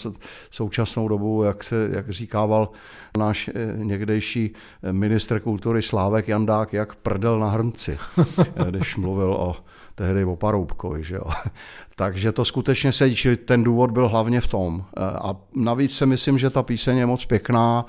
současnou 0.51 1.07
dobu, 1.07 1.43
jak 1.43 1.63
se 1.63 1.89
jak 1.91 2.09
říkával 2.09 2.69
náš 3.17 3.49
někdejší 3.75 4.53
ministr 4.91 5.39
kultury 5.39 5.81
Slávek 5.81 6.27
Jandák, 6.27 6.73
jak 6.73 6.95
prdel 6.95 7.39
na 7.39 7.49
hrnci, 7.49 7.97
když 8.69 8.95
mluvil 8.95 9.33
o 9.33 9.55
tehdy 9.95 10.25
o 10.25 10.35
Paroubkovi. 10.35 11.03
Že 11.03 11.15
jo. 11.15 11.23
Takže 11.95 12.31
to 12.31 12.45
skutečně 12.45 12.91
sedí, 12.91 13.15
čili 13.15 13.37
ten 13.37 13.63
důvod 13.63 13.91
byl 13.91 14.07
hlavně 14.07 14.41
v 14.41 14.47
tom. 14.47 14.85
A 14.97 15.35
navíc 15.55 15.97
si 15.97 16.05
myslím, 16.05 16.37
že 16.37 16.49
ta 16.49 16.63
píseň 16.63 16.97
je 16.97 17.05
moc 17.05 17.25
pěkná, 17.25 17.85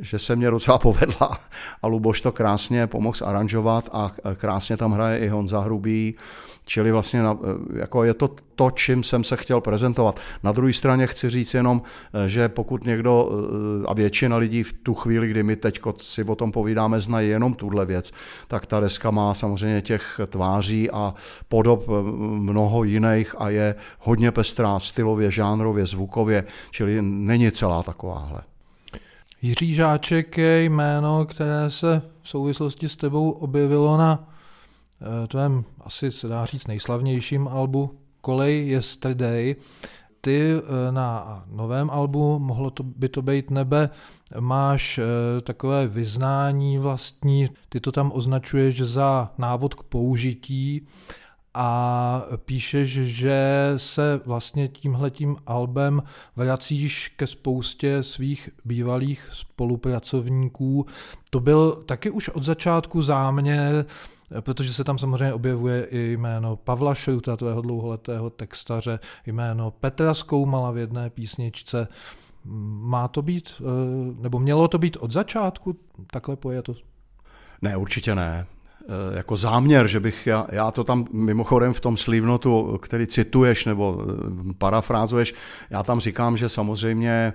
že 0.00 0.18
se 0.18 0.36
mě 0.36 0.50
docela 0.50 0.78
povedla 0.88 1.40
a 1.82 1.86
Luboš 1.86 2.20
to 2.20 2.32
krásně 2.32 2.86
pomohl 2.86 3.16
zaranžovat 3.16 3.88
a 3.92 4.12
krásně 4.34 4.76
tam 4.76 4.92
hraje 4.92 5.18
i 5.18 5.28
Honza 5.28 5.60
Hrubý, 5.60 6.14
čili 6.68 6.92
vlastně 6.92 7.22
jako 7.76 8.04
je 8.04 8.14
to 8.14 8.30
to, 8.54 8.70
čím 8.70 9.02
jsem 9.02 9.24
se 9.24 9.36
chtěl 9.36 9.60
prezentovat. 9.60 10.20
Na 10.42 10.52
druhé 10.52 10.72
straně 10.72 11.06
chci 11.06 11.30
říct 11.30 11.54
jenom, 11.54 11.82
že 12.26 12.48
pokud 12.48 12.84
někdo 12.84 13.30
a 13.88 13.94
většina 13.94 14.36
lidí 14.36 14.62
v 14.62 14.72
tu 14.72 14.94
chvíli, 14.94 15.28
kdy 15.28 15.42
my 15.42 15.56
teď 15.56 15.80
si 15.98 16.24
o 16.24 16.34
tom 16.34 16.52
povídáme, 16.52 17.00
znají 17.00 17.28
jenom 17.28 17.54
tuhle 17.54 17.86
věc, 17.86 18.12
tak 18.48 18.66
ta 18.66 18.80
deska 18.80 19.10
má 19.10 19.34
samozřejmě 19.34 19.82
těch 19.82 20.20
tváří 20.26 20.90
a 20.90 21.14
podob 21.48 21.88
mnoho 22.38 22.84
jiných 22.84 23.34
a 23.38 23.48
je 23.48 23.74
hodně 23.98 24.30
pestrá 24.30 24.78
stylově, 24.78 25.30
žánrově, 25.30 25.86
zvukově, 25.86 26.44
čili 26.70 27.02
není 27.02 27.52
celá 27.52 27.82
takováhle. 27.82 28.40
Jiří 29.42 29.74
Žáček 29.74 30.38
je 30.38 30.64
jméno, 30.64 31.26
které 31.26 31.70
se 31.70 32.02
v 32.20 32.28
souvislosti 32.28 32.88
s 32.88 32.96
tebou 32.96 33.30
objevilo 33.30 33.96
na 33.96 34.18
eh, 34.22 34.37
tvém 35.28 35.64
asi 35.80 36.12
se 36.12 36.28
dá 36.28 36.44
říct 36.44 36.66
nejslavnějším 36.66 37.48
albu 37.48 37.98
Kolej 38.20 38.68
Yesterday. 38.68 39.56
Ty 40.20 40.52
eh, 40.52 40.92
na 40.92 41.44
novém 41.50 41.90
albu, 41.90 42.38
mohlo 42.38 42.70
to, 42.70 42.82
by 42.82 43.08
to 43.08 43.22
být 43.22 43.50
nebe, 43.50 43.90
máš 44.40 44.98
eh, 44.98 45.40
takové 45.40 45.86
vyznání 45.86 46.78
vlastní, 46.78 47.48
ty 47.68 47.80
to 47.80 47.92
tam 47.92 48.12
označuješ 48.14 48.80
za 48.82 49.30
návod 49.38 49.74
k 49.74 49.82
použití 49.82 50.86
a 51.54 52.22
píšeš, 52.36 52.90
že 52.90 53.72
se 53.76 54.20
vlastně 54.24 54.68
tímhletím 54.68 55.36
albem 55.46 56.02
vracíš 56.36 57.08
ke 57.16 57.26
spoustě 57.26 58.02
svých 58.02 58.50
bývalých 58.64 59.28
spolupracovníků. 59.32 60.86
To 61.30 61.40
byl 61.40 61.82
taky 61.86 62.10
už 62.10 62.28
od 62.28 62.42
začátku 62.42 63.02
záměr, 63.02 63.86
protože 64.40 64.72
se 64.72 64.84
tam 64.84 64.98
samozřejmě 64.98 65.32
objevuje 65.32 65.84
i 65.84 66.16
jméno 66.16 66.56
Pavla 66.56 66.94
Šruta, 66.94 67.36
tvého 67.36 67.62
dlouholetého 67.62 68.30
textaře, 68.30 68.98
jméno 69.26 69.70
Petra 69.70 70.14
Skoumala 70.14 70.70
v 70.70 70.78
jedné 70.78 71.10
písničce. 71.10 71.88
Má 72.80 73.08
to 73.08 73.22
být, 73.22 73.50
eh, 73.60 73.64
nebo 74.22 74.38
mělo 74.38 74.68
to 74.68 74.78
být 74.78 74.96
od 74.96 75.12
začátku 75.12 75.76
takhle 76.10 76.36
pojeto? 76.36 76.74
Ne, 77.62 77.76
určitě 77.76 78.14
ne. 78.14 78.46
Eh, 78.88 79.16
jako 79.16 79.36
záměr, 79.36 79.86
že 79.86 80.00
bych, 80.00 80.26
já, 80.26 80.46
já 80.52 80.70
to 80.70 80.84
tam 80.84 81.06
mimochodem 81.12 81.72
v 81.72 81.80
tom 81.80 81.96
slivnotu, 81.96 82.78
který 82.82 83.06
cituješ 83.06 83.64
nebo 83.64 84.04
eh, 84.50 84.54
parafrázuješ, 84.58 85.34
já 85.70 85.82
tam 85.82 86.00
říkám, 86.00 86.36
že 86.36 86.48
samozřejmě 86.48 87.32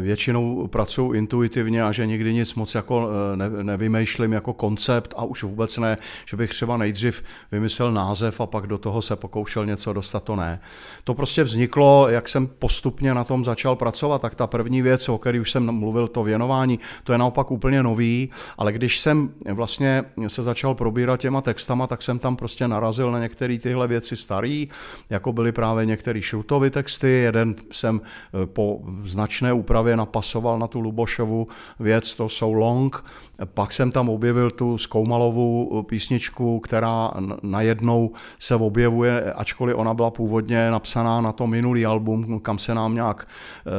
většinou 0.00 0.66
pracuji 0.66 1.12
intuitivně 1.12 1.82
a 1.82 1.92
že 1.92 2.06
nikdy 2.06 2.34
nic 2.34 2.54
moc 2.54 2.74
jako 2.74 3.08
eh, 3.32 3.36
ne, 3.36 3.50
nevymýšlím 3.62 4.32
jako 4.32 4.52
koncept 4.52 5.14
a 5.16 5.24
už 5.24 5.42
vůbec 5.42 5.78
ne, 5.78 5.96
že 6.26 6.36
bych 6.36 6.50
třeba 6.50 6.76
nejdřív 6.76 7.22
vymyslel 7.52 7.92
název 7.92 8.40
a 8.40 8.46
pak 8.46 8.66
do 8.66 8.78
toho 8.78 9.02
se 9.02 9.16
pokoušel 9.16 9.66
něco 9.66 9.92
dostat, 9.92 10.24
to 10.24 10.36
ne. 10.36 10.60
To 11.04 11.14
prostě 11.14 11.44
vzniklo, 11.44 12.08
jak 12.08 12.28
jsem 12.28 12.46
postupně 12.46 13.14
na 13.14 13.24
tom 13.24 13.44
začal 13.44 13.76
pracovat, 13.76 14.22
tak 14.22 14.34
ta 14.34 14.46
první 14.46 14.82
věc, 14.82 15.08
o 15.08 15.18
které 15.18 15.40
už 15.40 15.50
jsem 15.50 15.72
mluvil, 15.72 16.08
to 16.08 16.22
věnování, 16.22 16.78
to 17.04 17.12
je 17.12 17.18
naopak 17.18 17.50
úplně 17.50 17.82
nový, 17.82 18.30
ale 18.58 18.72
když 18.72 18.98
jsem 18.98 19.30
vlastně 19.52 20.04
se 20.26 20.42
začal 20.42 20.74
probírat 20.74 21.20
těma 21.20 21.40
textama, 21.40 21.86
tak 21.86 22.02
jsem 22.02 22.18
tam 22.18 22.36
prostě 22.36 22.68
narazil 22.68 23.10
na 23.10 23.18
některé 23.18 23.58
tyhle 23.58 23.88
věci 23.88 24.16
starý, 24.16 24.68
jako 25.10 25.32
byly 25.32 25.52
právě 25.52 25.86
některé 25.86 26.22
Šrutovy 26.22 26.70
texty, 26.70 27.08
jeden 27.08 27.54
jsem 27.70 28.00
eh, 28.00 28.46
po 28.46 28.80
značné 29.18 29.52
úpravě 29.52 29.96
napasoval 29.96 30.58
na 30.58 30.66
tu 30.66 30.80
Lubošovu 30.80 31.48
věc, 31.80 32.14
to 32.14 32.28
So 32.28 32.58
Long. 32.58 33.04
Pak 33.54 33.72
jsem 33.72 33.90
tam 33.90 34.08
objevil 34.08 34.50
tu 34.50 34.78
Skoumalovou 34.78 35.82
písničku, 35.82 36.60
která 36.60 37.10
najednou 37.42 38.10
se 38.38 38.54
objevuje, 38.54 39.32
ačkoliv 39.32 39.76
ona 39.76 39.94
byla 39.94 40.10
původně 40.10 40.70
napsaná 40.70 41.20
na 41.20 41.32
to 41.32 41.46
minulý 41.46 41.86
album, 41.86 42.40
kam 42.40 42.58
se 42.58 42.74
nám 42.74 42.94
nějak 42.94 43.26
eh, 43.26 43.70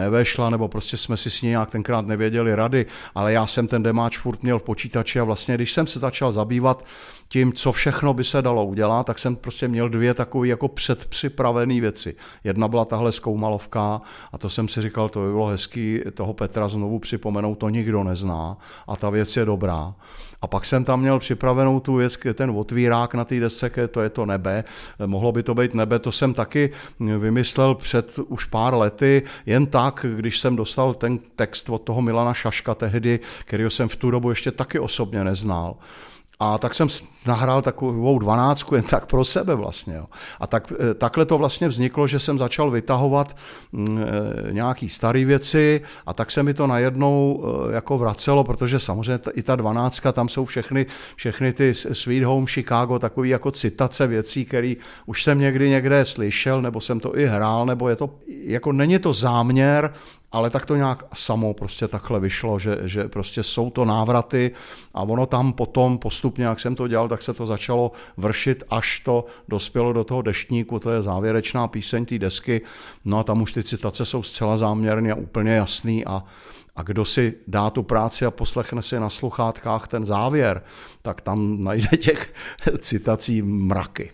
nevešla, 0.00 0.50
nebo 0.50 0.68
prostě 0.68 0.96
jsme 0.96 1.16
si 1.16 1.30
s 1.30 1.42
ní 1.42 1.48
nějak 1.48 1.70
tenkrát 1.70 2.06
nevěděli 2.06 2.54
rady, 2.54 2.86
ale 3.14 3.32
já 3.32 3.46
jsem 3.46 3.66
ten 3.66 3.82
demáč 3.82 4.18
furt 4.18 4.42
měl 4.42 4.58
v 4.58 4.62
počítači 4.62 5.20
a 5.20 5.24
vlastně, 5.24 5.54
když 5.54 5.72
jsem 5.72 5.86
se 5.86 5.98
začal 5.98 6.32
zabývat 6.32 6.84
tím, 7.32 7.52
co 7.52 7.72
všechno 7.72 8.14
by 8.14 8.24
se 8.24 8.42
dalo 8.42 8.64
udělat, 8.64 9.06
tak 9.06 9.18
jsem 9.18 9.36
prostě 9.36 9.68
měl 9.68 9.88
dvě 9.88 10.14
takové 10.14 10.48
jako 10.48 10.68
předpřipravené 10.68 11.80
věci. 11.80 12.14
Jedna 12.44 12.68
byla 12.68 12.84
tahle 12.84 13.12
zkoumalovka 13.12 14.00
a 14.32 14.38
to 14.38 14.50
jsem 14.50 14.68
si 14.68 14.82
říkal, 14.82 15.08
to 15.08 15.20
by 15.20 15.30
bylo 15.30 15.46
hezký 15.46 16.00
toho 16.14 16.34
Petra 16.34 16.68
znovu 16.68 16.98
připomenout, 16.98 17.54
to 17.54 17.68
nikdo 17.68 18.04
nezná 18.04 18.56
a 18.86 18.96
ta 18.96 19.10
věc 19.10 19.36
je 19.36 19.44
dobrá. 19.44 19.94
A 20.42 20.46
pak 20.46 20.64
jsem 20.64 20.84
tam 20.84 21.00
měl 21.00 21.18
připravenou 21.18 21.80
tu 21.80 21.94
věc, 21.94 22.18
ten 22.34 22.50
otvírák 22.50 23.14
na 23.14 23.24
té 23.24 23.40
desce, 23.40 23.70
to 23.90 24.00
je 24.00 24.10
to 24.10 24.26
nebe. 24.26 24.64
Mohlo 25.06 25.32
by 25.32 25.42
to 25.42 25.54
být 25.54 25.74
nebe, 25.74 25.98
to 25.98 26.12
jsem 26.12 26.34
taky 26.34 26.70
vymyslel 27.18 27.74
před 27.74 28.18
už 28.18 28.44
pár 28.44 28.74
lety, 28.74 29.22
jen 29.46 29.66
tak, 29.66 30.06
když 30.16 30.38
jsem 30.38 30.56
dostal 30.56 30.94
ten 30.94 31.18
text 31.36 31.70
od 31.70 31.82
toho 31.82 32.02
Milana 32.02 32.34
Šaška 32.34 32.74
tehdy, 32.74 33.20
kterého 33.44 33.70
jsem 33.70 33.88
v 33.88 33.96
tu 33.96 34.10
dobu 34.10 34.30
ještě 34.30 34.50
taky 34.50 34.78
osobně 34.78 35.24
neznal. 35.24 35.76
A 36.40 36.58
tak 36.58 36.74
jsem 36.74 36.88
nahrál 37.26 37.62
takovou 37.62 38.18
dvanáctku 38.18 38.74
jen 38.74 38.84
tak 38.84 39.06
pro 39.06 39.24
sebe 39.24 39.54
vlastně. 39.54 39.94
Jo. 39.94 40.06
A 40.40 40.46
tak, 40.46 40.72
eh, 40.90 40.94
takhle 40.94 41.24
to 41.26 41.38
vlastně 41.38 41.68
vzniklo, 41.68 42.06
že 42.06 42.18
jsem 42.18 42.38
začal 42.38 42.70
vytahovat 42.70 43.36
mm, 43.72 43.98
eh, 43.98 44.52
nějaký 44.52 44.88
staré 44.88 45.24
věci 45.24 45.80
a 46.06 46.12
tak 46.12 46.30
se 46.30 46.42
mi 46.42 46.54
to 46.54 46.66
najednou 46.66 47.44
eh, 47.44 47.74
jako 47.74 47.98
vracelo, 47.98 48.44
protože 48.44 48.80
samozřejmě 48.80 49.18
i 49.32 49.42
ta 49.42 49.56
dvanáctka, 49.56 50.12
tam 50.12 50.28
jsou 50.28 50.44
všechny, 50.44 50.86
všechny 51.16 51.52
ty 51.52 51.74
Sweet 51.74 52.24
Home 52.24 52.46
Chicago, 52.46 52.98
takový 52.98 53.28
jako 53.28 53.50
citace 53.50 54.06
věcí, 54.06 54.44
které 54.44 54.74
už 55.06 55.22
jsem 55.22 55.38
někdy 55.38 55.68
někde 55.68 56.04
slyšel, 56.04 56.62
nebo 56.62 56.80
jsem 56.80 57.00
to 57.00 57.18
i 57.18 57.26
hrál, 57.26 57.66
nebo 57.66 57.88
je 57.88 57.96
to, 57.96 58.10
jako 58.44 58.72
není 58.72 58.98
to 58.98 59.12
záměr, 59.12 59.92
ale 60.32 60.50
tak 60.50 60.66
to 60.66 60.76
nějak 60.76 61.04
samo 61.14 61.54
prostě 61.54 61.88
takhle 61.88 62.20
vyšlo, 62.20 62.58
že, 62.58 62.78
že 62.82 63.04
prostě 63.04 63.42
jsou 63.42 63.70
to 63.70 63.84
návraty 63.84 64.50
a 64.94 65.02
ono 65.02 65.26
tam 65.26 65.52
potom 65.52 65.98
postupně, 65.98 66.44
jak 66.44 66.60
jsem 66.60 66.74
to 66.74 66.88
dělal 66.88 67.08
tak 67.08 67.22
se 67.22 67.34
to 67.34 67.46
začalo 67.46 67.92
vršit, 68.16 68.64
až 68.70 69.00
to 69.00 69.24
dospělo 69.48 69.92
do 69.92 70.04
toho 70.04 70.22
deštníku, 70.22 70.78
to 70.78 70.90
je 70.90 71.02
závěrečná 71.02 71.68
píseň 71.68 72.04
té 72.04 72.18
desky, 72.18 72.60
no 73.04 73.18
a 73.18 73.22
tam 73.22 73.42
už 73.42 73.52
ty 73.52 73.62
citace 73.62 74.06
jsou 74.06 74.22
zcela 74.22 74.56
záměrně 74.56 75.12
a 75.12 75.16
úplně 75.16 75.52
jasný 75.52 76.04
a 76.04 76.24
a 76.76 76.82
kdo 76.82 77.04
si 77.04 77.34
dá 77.46 77.70
tu 77.70 77.82
práci 77.82 78.26
a 78.26 78.30
poslechne 78.30 78.82
si 78.82 79.00
na 79.00 79.10
sluchátkách 79.10 79.88
ten 79.88 80.06
závěr, 80.06 80.62
tak 81.02 81.20
tam 81.20 81.64
najde 81.64 81.96
těch 81.96 82.34
citací 82.78 83.42
mraky. 83.42 84.10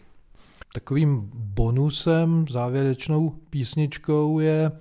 Takovým 0.75 1.30
bonusem, 1.35 2.44
závěrečnou 2.50 3.30
písničkou 3.50 4.40
je, 4.40 4.73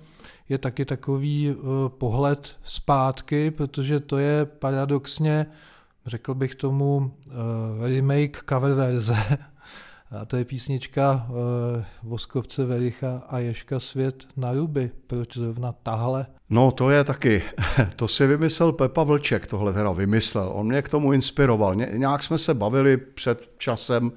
je 0.48 0.58
taky 0.58 0.84
takový 0.84 1.50
uh, 1.50 1.88
pohled 1.88 2.56
zpátky, 2.64 3.50
protože 3.50 4.00
to 4.00 4.18
je 4.18 4.44
paradoxně, 4.44 5.46
řekl 6.06 6.34
bych 6.34 6.54
tomu, 6.54 6.96
uh, 6.96 7.86
remake 7.86 8.44
cover 8.48 8.72
verze. 8.72 9.16
A 10.10 10.24
to 10.24 10.36
je 10.36 10.44
písnička 10.44 11.26
uh, 11.28 11.36
Voskovce 12.02 12.64
Vericha 12.64 13.22
a 13.28 13.38
Ješka 13.38 13.80
Svět 13.80 14.26
na 14.36 14.52
ruby. 14.52 14.90
Proč 15.06 15.36
zrovna 15.36 15.72
tahle? 15.72 16.26
No 16.50 16.70
to 16.70 16.90
je 16.90 17.04
taky, 17.04 17.42
to 17.96 18.08
si 18.08 18.26
vymyslel 18.26 18.72
Pepa 18.72 19.02
Vlček, 19.02 19.46
tohle 19.46 19.72
teda 19.72 19.92
vymyslel. 19.92 20.50
On 20.54 20.66
mě 20.66 20.82
k 20.82 20.88
tomu 20.88 21.12
inspiroval. 21.12 21.74
Ně, 21.74 21.88
nějak 21.92 22.22
jsme 22.22 22.38
se 22.38 22.54
bavili 22.54 22.96
před 22.96 23.50
časem, 23.58 24.12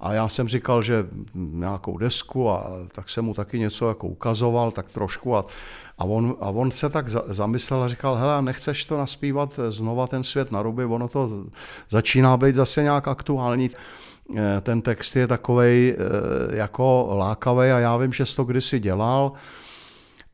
a 0.00 0.12
já 0.12 0.28
jsem 0.28 0.48
říkal, 0.48 0.82
že 0.82 1.06
nějakou 1.34 1.98
desku 1.98 2.50
a 2.50 2.70
tak 2.92 3.08
jsem 3.08 3.24
mu 3.24 3.34
taky 3.34 3.58
něco 3.58 3.88
jako 3.88 4.06
ukazoval, 4.06 4.70
tak 4.70 4.92
trošku 4.92 5.36
a, 5.36 5.46
a, 5.98 6.04
on, 6.04 6.36
a 6.40 6.48
on 6.48 6.70
se 6.70 6.88
tak 6.88 7.08
za, 7.08 7.22
zamyslel 7.26 7.82
a 7.82 7.88
říkal, 7.88 8.14
hele, 8.14 8.42
nechceš 8.42 8.84
to 8.84 8.98
naspívat 8.98 9.60
znova 9.68 10.06
ten 10.06 10.24
svět 10.24 10.52
na 10.52 10.62
ruby, 10.62 10.84
ono 10.84 11.08
to 11.08 11.44
začíná 11.90 12.36
být 12.36 12.54
zase 12.54 12.82
nějak 12.82 13.08
aktuální. 13.08 13.70
Eh, 14.36 14.60
ten 14.60 14.82
text 14.82 15.16
je 15.16 15.26
takovej 15.26 15.96
eh, 15.98 16.56
jako 16.56 17.08
lákavý 17.18 17.70
a 17.70 17.78
já 17.78 17.96
vím, 17.96 18.12
že 18.12 18.26
jsi 18.26 18.36
to 18.36 18.44
kdysi 18.44 18.80
dělal, 18.80 19.32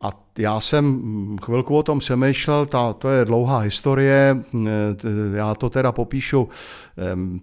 a 0.03 0.13
já 0.39 0.61
jsem 0.61 1.03
chvilku 1.45 1.77
o 1.77 1.83
tom 1.83 1.99
přemýšlel, 1.99 2.67
ta, 2.67 2.93
to 2.93 3.09
je 3.11 3.25
dlouhá 3.25 3.59
historie, 3.59 4.37
já 5.35 5.55
to 5.55 5.71
teda 5.71 5.93
popíšu. 5.93 6.49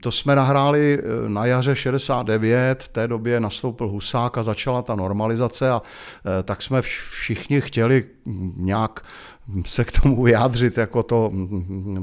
To 0.02 0.12
jsme 0.12 0.36
nahráli 0.36 1.00
eh, 1.00 1.30
na 1.30 1.46
jaře 1.46 1.76
69, 1.76 2.84
v 2.84 2.88
té 2.88 3.08
době 3.08 3.40
nastoupil 3.40 3.88
Husák 3.88 4.38
a 4.38 4.44
začala 4.44 4.82
ta 4.82 4.96
normalizace 4.96 5.70
a 5.70 5.82
eh, 5.82 6.44
tak 6.44 6.62
jsme 6.62 6.82
všichni 6.82 7.62
chtěli 7.62 8.06
nějak 8.56 9.06
se 9.66 9.86
k 9.86 10.02
tomu 10.02 10.24
vyjádřit 10.24 10.78
jako 10.78 11.04
to, 11.04 11.32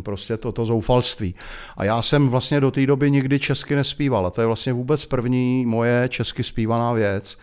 prostě 0.02 0.36
to, 0.36 0.52
to 0.52 0.66
zoufalství. 0.66 1.34
A 1.76 1.84
já 1.84 2.02
jsem 2.02 2.28
vlastně 2.28 2.60
do 2.60 2.70
té 2.70 2.86
doby 2.86 3.10
nikdy 3.10 3.38
česky 3.38 3.74
nespíval 3.74 4.26
a 4.26 4.30
to 4.30 4.40
je 4.40 4.46
vlastně 4.46 4.72
vůbec 4.72 5.04
první 5.04 5.66
moje 5.66 6.08
česky 6.08 6.42
zpívaná 6.42 6.92
věc 6.92 7.38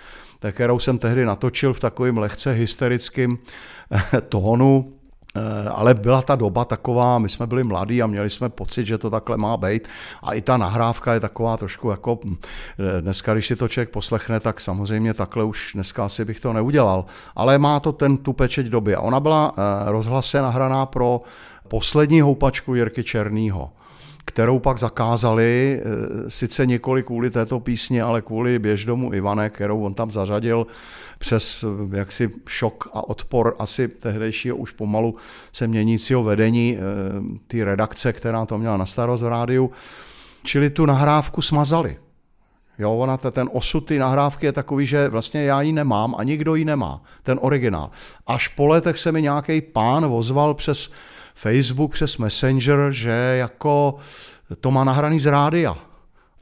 kterou 0.51 0.79
jsem 0.79 0.97
tehdy 0.97 1.25
natočil 1.25 1.73
v 1.73 1.79
takovém 1.79 2.17
lehce 2.17 2.51
hysterickém 2.51 3.37
eh, 3.91 4.21
tónu, 4.21 4.93
eh, 5.35 5.69
ale 5.69 5.93
byla 5.93 6.21
ta 6.21 6.35
doba 6.35 6.65
taková, 6.65 7.19
my 7.19 7.29
jsme 7.29 7.47
byli 7.47 7.63
mladí 7.63 8.01
a 8.01 8.07
měli 8.07 8.29
jsme 8.29 8.49
pocit, 8.49 8.85
že 8.85 8.97
to 8.97 9.09
takhle 9.09 9.37
má 9.37 9.57
být. 9.57 9.87
A 10.23 10.33
i 10.33 10.41
ta 10.41 10.57
nahrávka 10.57 11.13
je 11.13 11.19
taková 11.19 11.57
trošku 11.57 11.89
jako, 11.89 12.19
hm, 12.25 12.35
eh, 12.97 13.01
dneska, 13.01 13.33
když 13.33 13.47
si 13.47 13.55
to 13.55 13.67
člověk 13.67 13.89
poslechne, 13.89 14.39
tak 14.39 14.61
samozřejmě 14.61 15.13
takhle 15.13 15.43
už 15.43 15.71
dneska 15.73 16.05
asi 16.05 16.25
bych 16.25 16.39
to 16.39 16.53
neudělal. 16.53 17.05
Ale 17.35 17.57
má 17.57 17.79
to 17.79 17.91
ten 17.91 18.17
tu 18.17 18.33
pečeť 18.33 18.67
doby. 18.67 18.95
A 18.95 19.01
ona 19.01 19.19
byla 19.19 19.53
rozhlase 19.85 20.41
nahraná 20.41 20.85
pro 20.85 21.21
poslední 21.67 22.21
houpačku 22.21 22.75
Jirky 22.75 23.03
Černýho 23.03 23.71
kterou 24.25 24.59
pak 24.59 24.79
zakázali, 24.79 25.81
eh, 25.81 26.29
sice 26.29 26.65
nikoli 26.65 27.03
kvůli 27.03 27.29
této 27.29 27.59
písni, 27.59 28.01
ale 28.01 28.21
kvůli 28.21 28.59
běždomu 28.59 29.13
Ivane, 29.13 29.49
kterou 29.49 29.83
on 29.83 29.93
tam 29.93 30.11
zařadil 30.11 30.67
přes 31.19 31.63
eh, 31.63 31.97
jaksi 31.97 32.29
šok 32.47 32.89
a 32.93 33.09
odpor 33.09 33.55
asi 33.59 33.87
tehdejšího 33.87 34.55
už 34.55 34.71
pomalu 34.71 35.15
se 35.51 35.67
měnícího 35.67 36.23
vedení 36.23 36.77
eh, 36.77 36.81
té 37.47 37.65
redakce, 37.65 38.13
která 38.13 38.45
to 38.45 38.57
měla 38.57 38.77
na 38.77 38.85
starost 38.85 39.21
v 39.21 39.27
rádiu. 39.27 39.71
Čili 40.43 40.69
tu 40.69 40.85
nahrávku 40.85 41.41
smazali. 41.41 41.97
Jo, 42.79 42.93
ona, 42.93 43.17
ten 43.17 43.49
osud 43.53 43.79
té 43.79 43.99
nahrávky 43.99 44.45
je 44.45 44.51
takový, 44.51 44.85
že 44.85 45.09
vlastně 45.09 45.43
já 45.43 45.61
ji 45.61 45.71
nemám 45.71 46.15
a 46.17 46.23
nikdo 46.23 46.55
ji 46.55 46.65
nemá, 46.65 47.01
ten 47.23 47.39
originál. 47.41 47.89
Až 48.27 48.47
po 48.47 48.67
letech 48.67 48.97
se 48.97 49.11
mi 49.11 49.21
nějaký 49.21 49.61
pán 49.61 50.05
ozval 50.05 50.53
přes 50.53 50.91
Facebook 51.35 51.93
přes 51.93 52.17
Messenger, 52.17 52.91
že 52.91 53.11
jako 53.39 53.95
to 54.59 54.71
má 54.71 54.83
nahraný 54.83 55.19
z 55.19 55.25
rádia. 55.25 55.77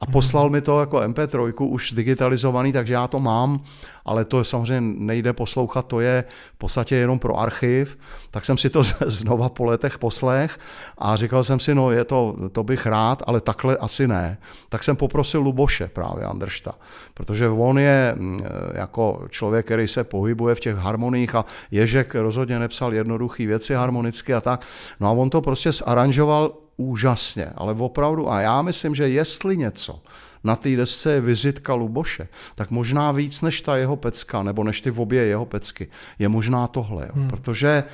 A 0.02 0.06
poslal 0.06 0.50
mi 0.50 0.60
to 0.60 0.80
jako 0.80 0.98
MP3 0.98 1.66
už 1.66 1.92
digitalizovaný, 1.92 2.72
takže 2.72 2.94
já 2.94 3.08
to 3.08 3.20
mám, 3.20 3.60
ale 4.04 4.24
to 4.24 4.44
samozřejmě 4.44 4.94
nejde 4.98 5.32
poslouchat, 5.32 5.86
to 5.86 6.00
je 6.00 6.24
v 6.54 6.58
podstatě 6.58 6.96
jenom 6.96 7.18
pro 7.18 7.38
archiv. 7.38 7.98
Tak 8.30 8.44
jsem 8.44 8.58
si 8.58 8.70
to 8.70 8.82
znova 9.06 9.48
po 9.48 9.64
letech 9.64 9.98
poslech 9.98 10.58
a 10.98 11.16
říkal 11.16 11.44
jsem 11.44 11.60
si, 11.60 11.74
no 11.74 11.90
je 11.90 12.04
to, 12.04 12.36
to 12.52 12.62
bych 12.64 12.86
rád, 12.86 13.22
ale 13.26 13.40
takhle 13.40 13.76
asi 13.76 14.08
ne. 14.08 14.38
Tak 14.68 14.84
jsem 14.84 14.96
poprosil 14.96 15.40
Luboše 15.40 15.88
právě 15.88 16.24
Andršta, 16.24 16.74
protože 17.14 17.48
on 17.48 17.78
je 17.78 18.14
mm, 18.18 18.40
jako 18.74 19.26
člověk, 19.30 19.66
který 19.66 19.88
se 19.88 20.04
pohybuje 20.04 20.54
v 20.54 20.60
těch 20.60 20.76
harmoních 20.76 21.34
a 21.34 21.44
Ježek 21.70 22.14
rozhodně 22.14 22.58
nepsal 22.58 22.94
jednoduché 22.94 23.46
věci 23.46 23.74
harmonicky 23.74 24.34
a 24.34 24.40
tak. 24.40 24.66
No 25.00 25.08
a 25.08 25.10
on 25.10 25.30
to 25.30 25.40
prostě 25.40 25.72
zaranžoval 25.72 26.61
úžasně, 26.76 27.46
ale 27.56 27.74
opravdu, 27.74 28.30
a 28.30 28.40
já 28.40 28.62
myslím, 28.62 28.94
že 28.94 29.08
jestli 29.08 29.56
něco 29.56 30.00
na 30.44 30.56
té 30.56 30.76
desce 30.76 31.12
je 31.12 31.20
vizitka 31.20 31.74
Luboše, 31.74 32.28
tak 32.54 32.70
možná 32.70 33.12
víc 33.12 33.42
než 33.42 33.60
ta 33.60 33.76
jeho 33.76 33.96
pecka, 33.96 34.42
nebo 34.42 34.64
než 34.64 34.80
ty 34.80 34.90
v 34.90 35.00
obě 35.00 35.24
jeho 35.24 35.46
pecky, 35.46 35.88
je 36.18 36.28
možná 36.28 36.66
tohle, 36.66 37.02
jo, 37.02 37.12
hmm. 37.14 37.28
protože 37.28 37.84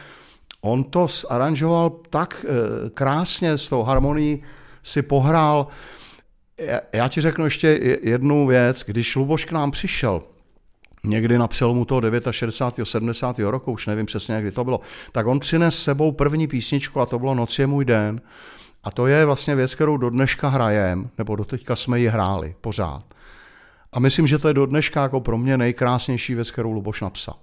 on 0.60 0.84
to 0.84 1.06
aranžoval 1.28 1.90
tak 2.10 2.46
e, 2.48 2.90
krásně 2.90 3.58
s 3.58 3.68
tou 3.68 3.82
harmonií, 3.82 4.42
si 4.82 5.02
pohrál. 5.02 5.66
Já, 6.58 6.80
já 6.92 7.08
ti 7.08 7.20
řeknu 7.20 7.44
ještě 7.44 7.98
jednu 8.02 8.46
věc, 8.46 8.84
když 8.86 9.16
Luboš 9.16 9.44
k 9.44 9.52
nám 9.52 9.70
přišel, 9.70 10.22
někdy 11.04 11.38
na 11.38 11.48
přelomu 11.48 11.84
toho 11.84 12.02
69. 12.30 12.86
70. 12.86 13.38
roku, 13.38 13.72
už 13.72 13.86
nevím 13.86 14.06
přesně, 14.06 14.40
kdy 14.40 14.50
to 14.50 14.64
bylo, 14.64 14.80
tak 15.12 15.26
on 15.26 15.40
přines 15.40 15.82
sebou 15.82 16.12
první 16.12 16.46
písničku 16.46 17.00
a 17.00 17.06
to 17.06 17.18
bylo 17.18 17.34
Noc 17.34 17.58
je 17.58 17.66
můj 17.66 17.84
den. 17.84 18.20
A 18.84 18.90
to 18.90 19.06
je 19.06 19.24
vlastně 19.24 19.54
věc, 19.54 19.74
kterou 19.74 19.96
do 19.96 20.10
dneška 20.10 20.48
hrajem, 20.48 21.10
nebo 21.18 21.36
do 21.36 21.44
teďka 21.44 21.76
jsme 21.76 22.00
ji 22.00 22.08
hráli 22.08 22.54
pořád. 22.60 23.04
A 23.92 24.00
myslím, 24.00 24.26
že 24.26 24.38
to 24.38 24.48
je 24.48 24.54
do 24.54 24.66
dneška 24.66 25.02
jako 25.02 25.20
pro 25.20 25.38
mě 25.38 25.58
nejkrásnější 25.58 26.34
věc, 26.34 26.50
kterou 26.50 26.72
Luboš 26.72 27.00
napsal. 27.00 27.34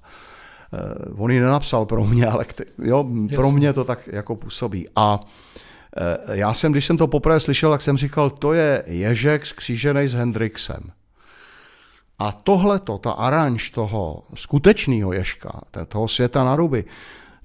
Uh, 1.12 1.24
on 1.24 1.32
ji 1.32 1.40
nenapsal 1.40 1.86
pro 1.86 2.06
mě, 2.06 2.28
ale 2.28 2.46
jo, 2.84 3.10
pro 3.36 3.52
mě 3.52 3.74
to 3.74 3.84
tak 3.84 4.08
jako 4.08 4.36
působí. 4.36 4.88
A 4.96 5.20
uh, 5.20 6.36
já 6.36 6.54
jsem, 6.54 6.72
když 6.72 6.86
jsem 6.86 6.98
to 6.98 7.08
poprvé 7.08 7.40
slyšel, 7.40 7.72
tak 7.72 7.82
jsem 7.82 7.98
říkal, 7.98 8.30
to 8.30 8.54
je 8.54 8.84
Ježek 8.88 9.46
skřížený 9.46 10.08
s 10.08 10.14
Hendrixem. 10.14 10.92
A 12.20 12.32
tohle, 12.32 12.80
ta 12.80 13.12
aranž 13.12 13.70
toho 13.70 14.24
skutečného 14.34 15.14
Ježka, 15.14 15.62
toho 15.88 16.08
světa 16.08 16.44
na 16.44 16.56
ruby, 16.56 16.86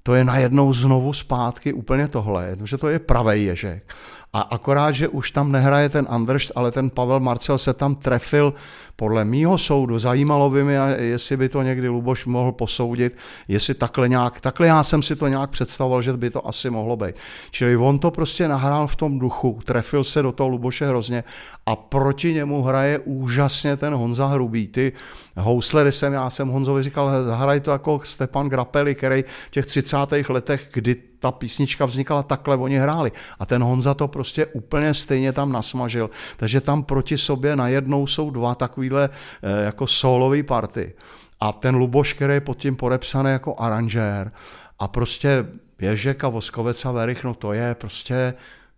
to 0.03 0.15
je 0.15 0.25
najednou 0.25 0.73
znovu 0.73 1.13
zpátky 1.13 1.73
úplně 1.73 2.09
tohle, 2.09 2.57
že 2.65 2.79
to 2.79 2.89
je 2.89 2.99
pravý 2.99 3.45
ježek. 3.45 3.95
A 4.33 4.41
akorát, 4.41 4.91
že 4.91 5.09
už 5.09 5.31
tam 5.31 5.53
nehraje 5.53 5.89
ten 5.89 6.07
Andršt, 6.11 6.53
ale 6.55 6.71
ten 6.71 6.91
Pavel 6.91 7.21
Marcel 7.21 7.59
se 7.59 7.75
tam 7.75 7.95
trefil 7.95 8.55
podle 8.97 9.25
mýho 9.25 9.59
soudu. 9.59 9.99
Zajímalo 9.99 10.51
by 10.51 10.65
mě, 10.65 10.79
jestli 10.99 11.37
by 11.37 11.49
to 11.49 11.63
někdy 11.63 11.89
Luboš 11.89 12.27
mohl 12.27 12.53
posoudit, 12.53 13.17
jestli 13.49 13.75
takhle 13.75 14.09
nějak, 14.09 14.41
takhle 14.41 14.67
já 14.67 14.83
jsem 14.83 15.03
si 15.03 15.17
to 15.17 15.29
nějak 15.29 15.51
představoval, 15.51 16.03
že 16.03 16.13
by 16.13 16.31
to 16.31 16.49
asi 16.49 16.71
mohlo 16.71 16.97
být. 16.97 17.15
Čili 17.51 17.77
on 17.77 17.99
to 17.99 18.11
prostě 18.11 18.49
nahrál 18.49 18.87
v 18.87 18.97
tom 18.97 19.19
duchu, 19.19 19.61
trefil 19.65 20.05
se 20.05 20.23
do 20.23 20.33
toho 20.33 20.49
Luboše 20.49 20.89
hrozně 20.89 21.25
a 21.67 21.77
proti 21.77 22.35
němu 22.35 22.63
hraje 22.63 22.99
úžasně 22.99 23.77
ten 23.77 23.95
Honza 23.95 24.27
Hrubý. 24.27 24.69
Ty 24.69 24.93
houslery 25.37 25.93
jsem, 25.93 26.13
já 26.13 26.31
jsem 26.31 26.49
Honzovi 26.49 26.83
říkal, 26.83 27.25
zahraj 27.25 27.61
to 27.61 27.71
jako 27.71 28.01
Stepan 28.05 28.49
Grapeli, 28.49 28.95
který 28.95 29.25
v 29.47 29.51
těch 29.51 29.67
30. 29.67 29.97
letech, 30.29 30.69
kdy 30.73 31.10
ta 31.21 31.33
písnička 31.33 31.87
vznikala 31.87 32.23
takhle, 32.23 32.57
oni 32.57 32.79
hráli. 32.79 33.13
A 33.39 33.47
ten 33.47 33.63
Honza 33.63 33.95
to 33.95 34.09
prostě 34.09 34.47
úplně 34.47 34.95
stejně 34.95 35.33
tam 35.33 35.53
nasmažil. 35.53 36.11
Takže 36.37 36.61
tam 36.61 36.83
proti 36.83 37.19
sobě 37.19 37.57
najednou 37.57 38.07
jsou 38.07 38.31
dva 38.31 38.55
takovýhle 38.55 39.11
eh, 39.43 39.65
jako 39.65 39.87
solový 39.87 40.43
party. 40.43 40.95
A 41.41 41.53
ten 41.53 41.77
Luboš, 41.77 42.13
který 42.13 42.35
je 42.35 42.41
pod 42.41 42.59
tím 42.59 42.77
podepsaný 42.77 43.31
jako 43.31 43.55
aranžér 43.59 44.33
a 44.79 44.89
prostě 44.89 45.47
Ježek 45.81 46.25
a 46.25 46.29
Voskovec 46.29 46.85
a 46.85 46.93
Verich, 46.93 47.25
no 47.25 47.35
to 47.35 47.53
je 47.53 47.75
prostě, 47.75 48.35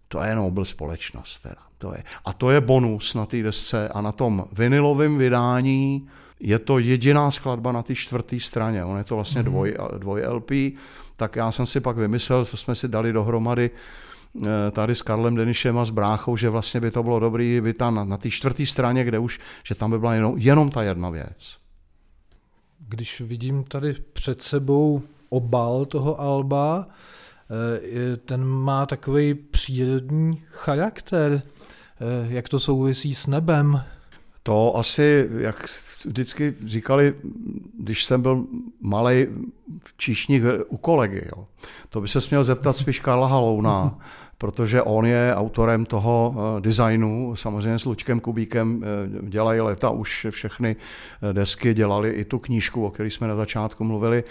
to 0.09 0.23
je 0.23 0.35
Nobel 0.35 0.65
společnost. 0.65 1.39
Teda. 1.39 1.63
To 1.79 1.95
je. 1.95 2.05
A 2.25 2.33
to 2.33 2.51
je 2.51 2.61
bonus 2.61 3.15
na 3.15 3.27
té 3.27 3.43
desce 3.43 3.89
a 3.89 4.01
na 4.01 4.13
tom 4.13 4.45
vinilovém 4.53 5.19
vydání 5.19 6.09
je 6.43 6.59
to 6.59 6.79
jediná 6.79 7.31
skladba 7.31 7.73
na 7.73 7.83
té 7.83 7.95
čtvrté 7.95 8.41
straně. 8.41 8.85
On 8.85 8.99
je 8.99 9.05
to 9.05 9.15
vlastně 9.15 9.43
mhm. 9.43 9.51
dvoj, 9.51 9.77
dvoj 9.99 10.25
LP 10.27 10.51
tak 11.23 11.37
já 11.37 11.53
jsem 11.53 11.67
si 11.67 11.81
pak 11.81 11.97
vymyslel, 11.97 12.45
co 12.45 12.57
jsme 12.57 12.75
si 12.75 12.89
dali 12.89 13.13
dohromady, 13.13 13.71
tady 14.71 14.95
s 14.95 15.03
Karlem 15.03 15.35
Denišem 15.35 15.79
a 15.79 15.85
s 15.85 15.91
Bráchou, 15.91 16.37
že 16.37 16.49
vlastně 16.49 16.81
by 16.81 16.91
to 16.91 17.03
bylo 17.03 17.21
dobré, 17.21 17.61
by 17.61 17.75
tam 17.75 17.95
na, 17.95 18.05
na 18.05 18.17
té 18.17 18.31
čtvrté 18.31 18.67
straně, 18.67 19.05
kde 19.05 19.19
už, 19.19 19.41
že 19.65 19.75
tam 19.75 19.91
by 19.91 19.99
byla 19.99 20.15
jenom, 20.15 20.35
jenom 20.39 20.69
ta 20.69 20.83
jedna 20.83 21.11
věc. 21.11 21.57
Když 22.89 23.21
vidím 23.21 23.65
tady 23.65 23.95
před 24.13 24.43
sebou 24.43 25.03
obal 25.29 25.85
toho 25.85 26.21
alba, 26.21 26.87
eh, 27.51 28.17
ten 28.17 28.45
má 28.45 28.87
takový 28.87 29.35
přírodní 29.35 30.43
charakter. 30.51 31.43
Eh, 31.43 32.27
jak 32.29 32.49
to 32.49 32.61
souvisí 32.61 33.15
s 33.15 33.27
nebem? 33.27 33.83
To 34.43 34.77
asi, 34.77 35.29
jak 35.39 35.65
vždycky 36.05 36.55
říkali, 36.65 37.15
když 37.79 38.05
jsem 38.05 38.23
byl 38.23 38.47
malý 38.81 39.27
číšník 39.97 40.43
u 40.69 40.77
kolegy, 40.77 41.29
jo. 41.37 41.45
to 41.89 42.01
by 42.01 42.09
se 42.09 42.19
měl 42.31 42.45
zeptat 42.45 42.77
spíš 42.77 43.01
Karla 43.01 43.27
Halouna, 43.27 43.99
protože 44.43 44.83
on 44.83 45.07
je 45.07 45.35
autorem 45.35 45.87
toho 45.87 46.35
eh, 46.35 46.61
designu, 46.61 47.37
samozřejmě 47.37 47.79
s 47.79 47.85
Lučkem 47.85 48.21
Kubíkem 48.21 48.83
eh, 48.83 49.29
dělají 49.29 49.61
leta 49.61 49.91
už 49.91 50.27
všechny 50.31 50.77
eh, 50.77 51.33
desky, 51.33 51.75
dělali 51.75 52.11
i 52.11 52.25
tu 52.25 52.39
knížku, 52.39 52.87
o 52.87 52.91
které 52.91 53.11
jsme 53.11 53.29
na 53.29 53.37
začátku 53.37 53.85
mluvili. 53.85 54.25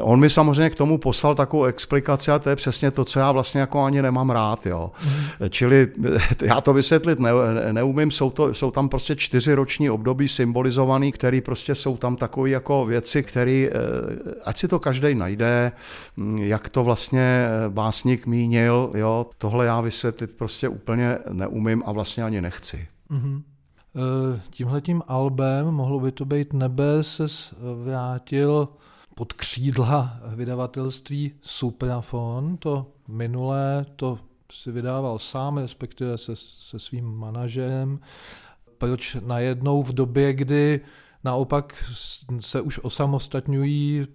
On 0.00 0.20
mi 0.20 0.30
samozřejmě 0.30 0.70
k 0.70 0.74
tomu 0.74 0.98
poslal 0.98 1.34
takovou 1.34 1.64
explikaci 1.64 2.30
a 2.30 2.38
to 2.38 2.50
je 2.50 2.56
přesně 2.56 2.90
to, 2.90 3.04
co 3.04 3.18
já 3.18 3.32
vlastně 3.32 3.60
jako 3.60 3.84
ani 3.84 4.02
nemám 4.02 4.30
rád. 4.30 4.66
Jo. 4.66 4.90
Mm. 5.04 5.48
Čili 5.48 5.88
já 6.42 6.60
to 6.60 6.72
vysvětlit 6.72 7.18
ne, 7.18 7.30
neumím, 7.72 8.10
jsou, 8.10 8.30
to, 8.30 8.54
jsou 8.54 8.70
tam 8.70 8.88
prostě 8.88 9.16
čtyři 9.16 9.54
roční 9.54 9.90
období 9.90 10.28
symbolizovaný, 10.28 11.12
které 11.12 11.40
prostě 11.40 11.74
jsou 11.74 11.96
tam 11.96 12.16
takové 12.16 12.50
jako 12.50 12.86
věci, 12.86 13.22
které, 13.22 13.70
ať 14.44 14.56
si 14.58 14.68
to 14.68 14.78
každý 14.78 15.14
najde, 15.14 15.72
hm, 16.16 16.38
jak 16.38 16.68
to 16.68 16.84
vlastně 16.84 17.46
básník 17.68 18.26
mínil, 18.26 18.90
jo, 18.94 19.26
tohle 19.38 19.53
tohle 19.54 19.66
já 19.66 19.80
vysvětlit 19.80 20.36
prostě 20.36 20.68
úplně 20.68 21.18
neumím 21.32 21.82
a 21.86 21.92
vlastně 21.92 22.24
ani 22.24 22.40
nechci. 22.40 22.88
Mm-hmm. 23.10 23.42
Tímhletím 24.50 25.02
albem, 25.08 25.66
mohlo 25.66 26.00
by 26.00 26.12
to 26.12 26.24
být 26.24 26.52
nebe, 26.52 27.02
se 27.02 27.26
vrátil 27.84 28.68
pod 29.14 29.32
křídla 29.32 30.20
vydavatelství 30.34 31.32
Suprafon. 31.42 32.56
To 32.56 32.86
minulé 33.08 33.86
to 33.96 34.18
si 34.52 34.72
vydával 34.72 35.18
sám, 35.18 35.58
respektive 35.58 36.18
se, 36.18 36.32
se 36.36 36.78
svým 36.78 37.04
manažerem. 37.04 38.00
Proč 38.78 39.16
najednou 39.26 39.82
v 39.82 39.92
době, 39.92 40.32
kdy 40.32 40.80
naopak 41.24 41.84
se 42.40 42.60
už 42.60 42.80
osamostatňují 42.82 44.06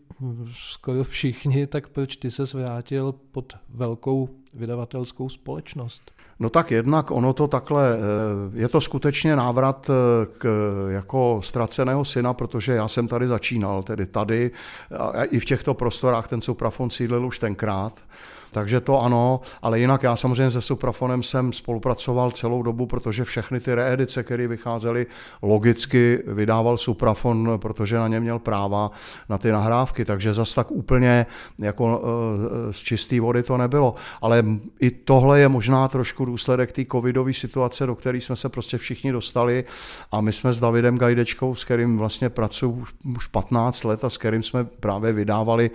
skoro 0.53 1.03
všichni, 1.03 1.67
tak 1.67 1.87
proč 1.87 2.15
ty 2.15 2.31
se 2.31 2.43
vrátil 2.43 3.11
pod 3.31 3.53
velkou 3.69 4.29
vydavatelskou 4.53 5.29
společnost? 5.29 6.11
No 6.39 6.49
tak 6.49 6.71
jednak 6.71 7.11
ono 7.11 7.33
to 7.33 7.47
takhle, 7.47 7.93
eh, 7.93 8.59
je 8.59 8.69
to 8.69 8.81
skutečně 8.81 9.35
návrat 9.35 9.89
eh, 9.89 10.25
k, 10.37 10.47
jako 10.89 11.41
ztraceného 11.43 12.05
syna, 12.05 12.33
protože 12.33 12.73
já 12.73 12.87
jsem 12.87 13.07
tady 13.07 13.27
začínal, 13.27 13.83
tedy 13.83 14.05
tady 14.05 14.51
a 14.97 15.23
i 15.23 15.39
v 15.39 15.45
těchto 15.45 15.73
prostorách 15.73 16.27
ten 16.27 16.41
Suprafon 16.41 16.89
sídlil 16.89 17.25
už 17.25 17.39
tenkrát. 17.39 18.03
Takže 18.51 18.81
to 18.81 19.01
ano, 19.01 19.41
ale 19.61 19.79
jinak 19.79 20.03
já 20.03 20.15
samozřejmě 20.15 20.51
se 20.51 20.61
Suprafonem 20.61 21.23
jsem 21.23 21.53
spolupracoval 21.53 22.31
celou 22.31 22.63
dobu, 22.63 22.85
protože 22.85 23.23
všechny 23.23 23.59
ty 23.59 23.75
reedice, 23.75 24.23
které 24.23 24.47
vycházely, 24.47 25.07
logicky 25.41 26.23
vydával 26.27 26.77
Suprafon, 26.77 27.59
protože 27.61 27.97
na 27.97 28.07
ně 28.07 28.19
měl 28.19 28.39
práva 28.39 28.91
na 29.29 29.37
ty 29.37 29.51
nahrávky, 29.51 30.05
takže 30.05 30.33
zas 30.33 30.53
tak 30.53 30.71
úplně 30.71 31.25
jako 31.59 32.01
eh, 32.03 32.73
z 32.73 32.77
čisté 32.77 33.19
vody 33.19 33.43
to 33.43 33.57
nebylo. 33.57 33.95
Ale 34.21 34.45
i 34.79 34.91
tohle 34.91 35.39
je 35.39 35.47
možná 35.47 35.87
trošku 35.87 36.25
důsledek 36.25 36.71
té 36.71 36.85
covidové 36.85 37.33
situace, 37.33 37.85
do 37.85 37.95
které 37.95 38.17
jsme 38.17 38.35
se 38.35 38.49
prostě 38.49 38.77
všichni 38.77 39.11
dostali 39.11 39.63
a 40.11 40.21
my 40.21 40.33
jsme 40.33 40.53
s 40.53 40.59
Davidem 40.59 40.97
Gajdečkou, 40.97 41.55
s 41.55 41.63
kterým 41.63 41.97
vlastně 41.97 42.29
pracuji 42.29 42.83
už 43.15 43.27
15 43.27 43.83
let 43.83 44.03
a 44.03 44.09
s 44.09 44.17
kterým 44.17 44.43
jsme 44.43 44.63
právě 44.63 45.13
vydávali 45.13 45.71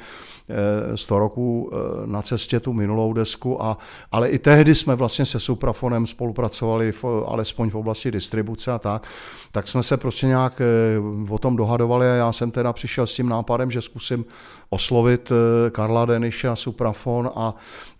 100 0.94 1.14
eh, 1.14 1.18
roků 1.18 1.70
eh, 1.72 2.06
na 2.06 2.22
cestě 2.22 2.60
tu 2.64 2.72
minulou 2.72 3.12
desku, 3.12 3.62
a, 3.62 3.78
ale 4.12 4.28
i 4.28 4.38
tehdy 4.38 4.74
jsme 4.74 4.94
vlastně 4.94 5.26
se 5.26 5.40
Suprafonem 5.40 6.06
spolupracovali, 6.06 6.92
v, 6.92 7.04
alespoň 7.26 7.70
v 7.70 7.74
oblasti 7.74 8.10
distribuce 8.10 8.72
a 8.72 8.78
tak, 8.78 9.06
tak 9.52 9.68
jsme 9.68 9.82
se 9.82 9.96
prostě 9.96 10.26
nějak 10.26 10.60
eh, 10.60 11.32
o 11.32 11.38
tom 11.38 11.56
dohadovali 11.56 12.06
a 12.06 12.14
já 12.14 12.32
jsem 12.32 12.50
teda 12.50 12.72
přišel 12.72 13.06
s 13.06 13.14
tím 13.14 13.28
nápadem, 13.28 13.70
že 13.70 13.82
zkusím 13.82 14.24
oslovit 14.70 15.32
Karla 15.70 16.04
Deniše 16.04 16.48
a 16.48 16.56
Suprafon 16.56 17.30
a 17.36 17.54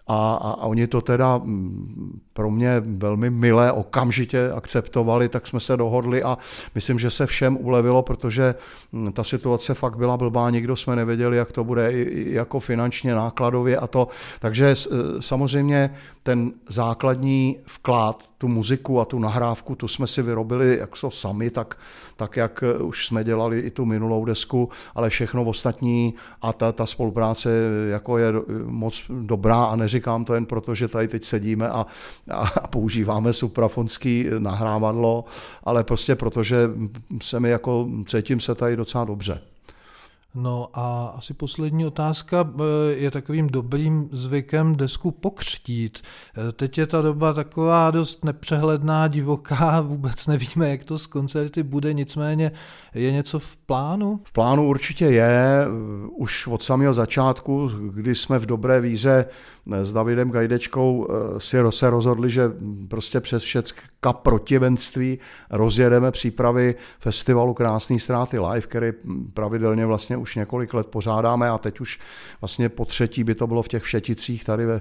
a, 0.06 0.34
a, 0.34 0.50
a 0.50 0.66
oni 0.66 0.86
to 0.86 1.00
teda 1.00 1.38
mm, 1.38 2.20
pro 2.32 2.50
mě 2.50 2.82
velmi 2.86 3.30
milé 3.30 3.72
okamžitě 3.72 4.50
akceptovali, 4.54 5.28
tak 5.28 5.46
jsme 5.46 5.60
se 5.60 5.76
dohodli 5.76 6.22
a 6.22 6.38
myslím, 6.74 6.98
že 6.98 7.10
se 7.10 7.26
všem 7.26 7.58
ulevilo, 7.60 8.02
protože 8.02 8.54
mm, 8.92 9.12
ta 9.12 9.24
situace 9.24 9.74
fakt 9.74 9.96
byla 9.96 10.16
blbá, 10.16 10.50
nikdo 10.50 10.76
jsme 10.76 10.96
nevěděli, 10.96 11.36
jak 11.36 11.52
to 11.52 11.64
bude 11.64 11.92
i 11.92 12.32
jako 12.34 12.60
finančně, 12.60 13.14
nákladově 13.14 13.76
a 13.76 13.86
to. 13.86 14.08
Takže 14.40 14.66
e, 14.66 14.76
samozřejmě 15.20 15.94
ten 16.22 16.52
základní 16.68 17.58
vklad, 17.66 18.22
tu 18.44 18.48
muziku 18.48 19.00
a 19.00 19.04
tu 19.04 19.18
nahrávku, 19.18 19.74
tu 19.74 19.88
jsme 19.88 20.06
si 20.06 20.22
vyrobili 20.22 20.78
jak 20.78 20.96
so 20.96 21.16
sami, 21.16 21.50
tak, 21.50 21.78
tak 22.16 22.36
jak 22.36 22.62
e, 22.62 22.78
už 22.78 23.06
jsme 23.06 23.24
dělali 23.24 23.60
i 23.60 23.70
tu 23.70 23.84
minulou 23.84 24.24
desku, 24.24 24.68
ale 24.94 25.10
všechno 25.10 25.44
ostatní 25.44 26.14
a 26.42 26.52
ta, 26.52 26.72
ta 26.72 26.86
spolupráce 26.86 27.50
jako 27.90 28.18
je 28.18 28.32
moc 28.64 29.02
dobrá 29.08 29.64
a 29.64 29.76
neříkám 29.76 30.24
to 30.24 30.34
jen 30.34 30.46
proto, 30.46 30.74
že 30.74 30.88
tady 30.88 31.08
teď 31.08 31.24
sedíme 31.24 31.68
a 31.68 31.86
a 32.30 32.66
používáme 32.66 33.32
suprafonský 33.32 34.26
nahrávadlo, 34.38 35.24
ale 35.64 35.84
prostě 35.84 36.14
protože 36.14 36.70
se 37.22 37.40
mi 37.40 37.50
jako, 37.50 37.88
cítím 38.06 38.40
se 38.40 38.54
tady 38.54 38.76
docela 38.76 39.04
dobře. 39.04 39.53
No 40.34 40.68
a 40.74 41.06
asi 41.16 41.34
poslední 41.34 41.86
otázka. 41.86 42.50
Eh, 42.54 42.92
je 42.92 43.10
takovým 43.10 43.46
dobrým 43.46 44.08
zvykem 44.12 44.76
desku 44.76 45.10
pokřtít. 45.10 45.98
Eh, 46.48 46.52
teď 46.52 46.78
je 46.78 46.86
ta 46.86 47.02
doba 47.02 47.32
taková 47.32 47.90
dost 47.90 48.24
nepřehledná, 48.24 49.08
divoká, 49.08 49.80
vůbec 49.86 50.26
nevíme, 50.26 50.70
jak 50.70 50.84
to 50.84 50.98
z 50.98 51.06
koncerty 51.06 51.62
bude, 51.62 51.92
nicméně 51.92 52.52
je 52.94 53.12
něco 53.12 53.38
v 53.38 53.56
plánu? 53.56 54.20
V 54.24 54.32
plánu 54.32 54.68
určitě 54.68 55.04
je. 55.04 55.66
Už 56.16 56.46
od 56.46 56.62
samého 56.62 56.94
začátku, 56.94 57.70
kdy 57.90 58.14
jsme 58.14 58.38
v 58.38 58.46
dobré 58.46 58.80
víře 58.80 59.26
s 59.82 59.92
Davidem 59.92 60.30
Gajdečkou 60.30 61.06
eh, 61.10 61.40
si 61.40 61.56
se 61.70 61.90
rozhodli, 61.90 62.30
že 62.30 62.52
prostě 62.88 63.20
přes 63.20 63.42
všecka 63.42 64.12
protivenství 64.12 65.18
rozjedeme 65.50 66.10
přípravy 66.10 66.74
festivalu 66.98 67.54
Krásný 67.54 68.00
ztráty 68.00 68.38
live, 68.38 68.60
který 68.60 68.92
pravidelně 69.34 69.86
vlastně 69.86 70.16
už 70.24 70.36
několik 70.36 70.74
let 70.74 70.86
pořádáme 70.86 71.50
a 71.50 71.58
teď 71.58 71.80
už 71.80 72.00
vlastně 72.40 72.68
po 72.68 72.84
třetí 72.84 73.24
by 73.24 73.34
to 73.34 73.46
bylo 73.46 73.62
v 73.62 73.68
těch 73.68 73.82
Všeticích 73.82 74.44
tady 74.44 74.66
ve, 74.66 74.80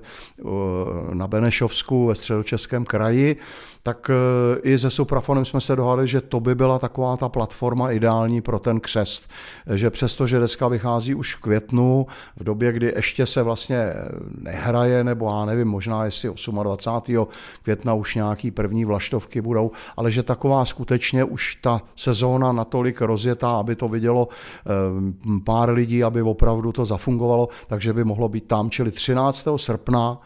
na 1.14 1.28
Benešovsku 1.28 2.08
ve 2.08 2.16
středočeském 2.16 2.86
kraji, 2.86 3.38
tak 3.84 4.10
eh, 4.10 4.60
i 4.64 4.80
se 4.80 4.90
Suprafonem 4.90 5.46
jsme 5.46 5.62
se 5.62 5.76
dohadli, 5.76 6.08
že 6.08 6.22
to 6.22 6.40
by 6.40 6.56
byla 6.56 6.80
taková 6.80 7.18
ta 7.18 7.30
platforma 7.30 7.92
ideální 7.92 8.42
pro 8.42 8.60
ten 8.60 8.80
křest. 8.80 9.30
Že 9.76 9.90
přesto, 9.90 10.28
že 10.28 10.40
deska 10.40 10.68
vychází 10.68 11.16
už 11.16 11.36
v 11.36 11.40
květnu, 11.40 12.08
v 12.36 12.44
době, 12.44 12.72
kdy 12.72 12.94
ještě 12.96 13.26
se 13.26 13.44
vlastně 13.44 13.94
nehraje, 14.42 15.04
nebo 15.04 15.30
já 15.30 15.46
nevím, 15.46 15.68
možná 15.68 16.06
jestli 16.06 16.30
28. 16.64 17.28
května 17.64 17.94
už 17.94 18.16
nějaký 18.16 18.52
první 18.52 18.86
vlaštovky 18.86 19.42
budou, 19.42 19.72
ale 19.98 20.12
že 20.12 20.24
taková 20.24 20.66
skutečně 20.66 21.24
už 21.24 21.56
ta 21.56 21.82
sezóna 21.96 22.52
natolik 22.52 23.02
rozjetá, 23.02 23.52
aby 23.52 23.76
to 23.76 23.88
vidělo 23.88 24.28
eh, 24.28 25.33
pár 25.42 25.70
lidí, 25.70 26.04
aby 26.04 26.22
opravdu 26.22 26.72
to 26.72 26.86
zafungovalo, 26.86 27.50
takže 27.68 27.94
by 27.94 28.04
mohlo 28.04 28.30
být 28.30 28.48
tam, 28.48 28.70
čili 28.70 28.92
13. 28.92 29.48
srpna 29.56 30.22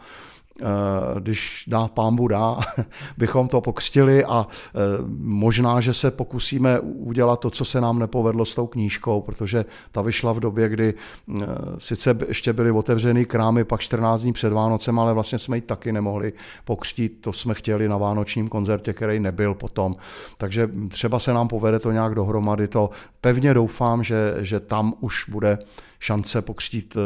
když 1.20 1.64
dá 1.66 1.88
pámbu 1.88 2.28
dá, 2.28 2.58
bychom 3.16 3.48
to 3.48 3.60
pokřtili 3.60 4.24
a 4.24 4.46
eh, 4.46 4.78
možná, 5.18 5.80
že 5.80 5.94
se 5.94 6.10
pokusíme 6.10 6.80
udělat 6.80 7.40
to, 7.40 7.50
co 7.50 7.64
se 7.64 7.80
nám 7.80 7.98
nepovedlo 7.98 8.44
s 8.44 8.54
tou 8.54 8.66
knížkou, 8.66 9.20
protože 9.20 9.64
ta 9.92 10.02
vyšla 10.02 10.32
v 10.32 10.40
době, 10.40 10.68
kdy 10.68 10.94
eh, 10.94 11.46
sice 11.78 12.18
ještě 12.28 12.52
byly 12.52 12.70
otevřený 12.70 13.24
krámy, 13.24 13.64
pak 13.64 13.80
14 13.80 14.22
dní 14.22 14.32
před 14.32 14.52
Vánocem, 14.52 14.98
ale 14.98 15.14
vlastně 15.14 15.38
jsme 15.38 15.56
ji 15.56 15.60
taky 15.60 15.92
nemohli 15.92 16.32
pokřtít, 16.64 17.20
to 17.20 17.32
jsme 17.32 17.54
chtěli 17.54 17.88
na 17.88 17.96
vánočním 17.96 18.48
koncertě, 18.48 18.92
který 18.92 19.20
nebyl 19.20 19.54
potom. 19.54 19.94
Takže 20.38 20.70
třeba 20.88 21.18
se 21.18 21.32
nám 21.32 21.48
povede 21.48 21.78
to 21.78 21.92
nějak 21.92 22.14
dohromady, 22.14 22.68
to 22.68 22.90
pevně 23.20 23.54
doufám, 23.54 24.04
že, 24.04 24.34
že 24.38 24.60
tam 24.60 24.94
už 25.00 25.28
bude 25.28 25.58
šance 26.00 26.42
pokřtít 26.42 26.96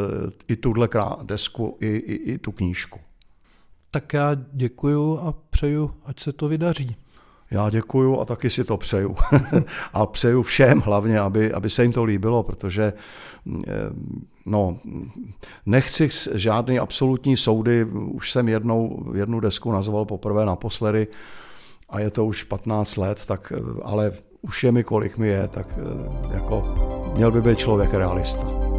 i 0.47 0.55
tuhle 0.55 0.89
desku, 1.23 1.77
i, 1.79 1.87
i, 1.87 2.13
i 2.13 2.37
tu 2.37 2.51
knížku. 2.51 2.99
Tak 3.93 4.13
já 4.13 4.35
děkuju 4.53 5.19
a 5.19 5.33
přeju, 5.49 5.91
ať 6.05 6.19
se 6.19 6.33
to 6.33 6.47
vydaří. 6.47 6.95
Já 7.51 7.69
děkuju 7.69 8.19
a 8.19 8.25
taky 8.25 8.49
si 8.49 8.63
to 8.63 8.77
přeju. 8.77 9.15
a 9.93 10.05
přeju 10.05 10.41
všem 10.41 10.79
hlavně, 10.79 11.19
aby, 11.19 11.53
aby 11.53 11.69
se 11.69 11.83
jim 11.83 11.91
to 11.91 12.03
líbilo, 12.03 12.43
protože 12.43 12.93
eh, 13.67 13.71
No, 14.45 14.77
nechci 15.65 16.09
žádný 16.33 16.79
absolutní 16.79 17.37
soudy, 17.37 17.85
už 17.85 18.31
jsem 18.31 18.49
jednou, 18.49 19.11
jednu 19.15 19.39
desku 19.39 19.71
nazval 19.71 20.05
poprvé 20.05 20.45
naposledy 20.45 21.07
a 21.89 21.99
je 21.99 22.09
to 22.09 22.25
už 22.25 22.43
15 22.43 22.97
let, 22.97 23.25
tak, 23.25 23.53
ale 23.83 24.11
už 24.41 24.63
je 24.63 24.71
mi 24.71 24.83
kolik 24.83 25.17
mi 25.17 25.27
je, 25.27 25.47
tak 25.47 25.79
jako 26.31 26.75
měl 27.15 27.31
by 27.31 27.41
být 27.41 27.57
člověk 27.57 27.93
realista. 27.93 28.72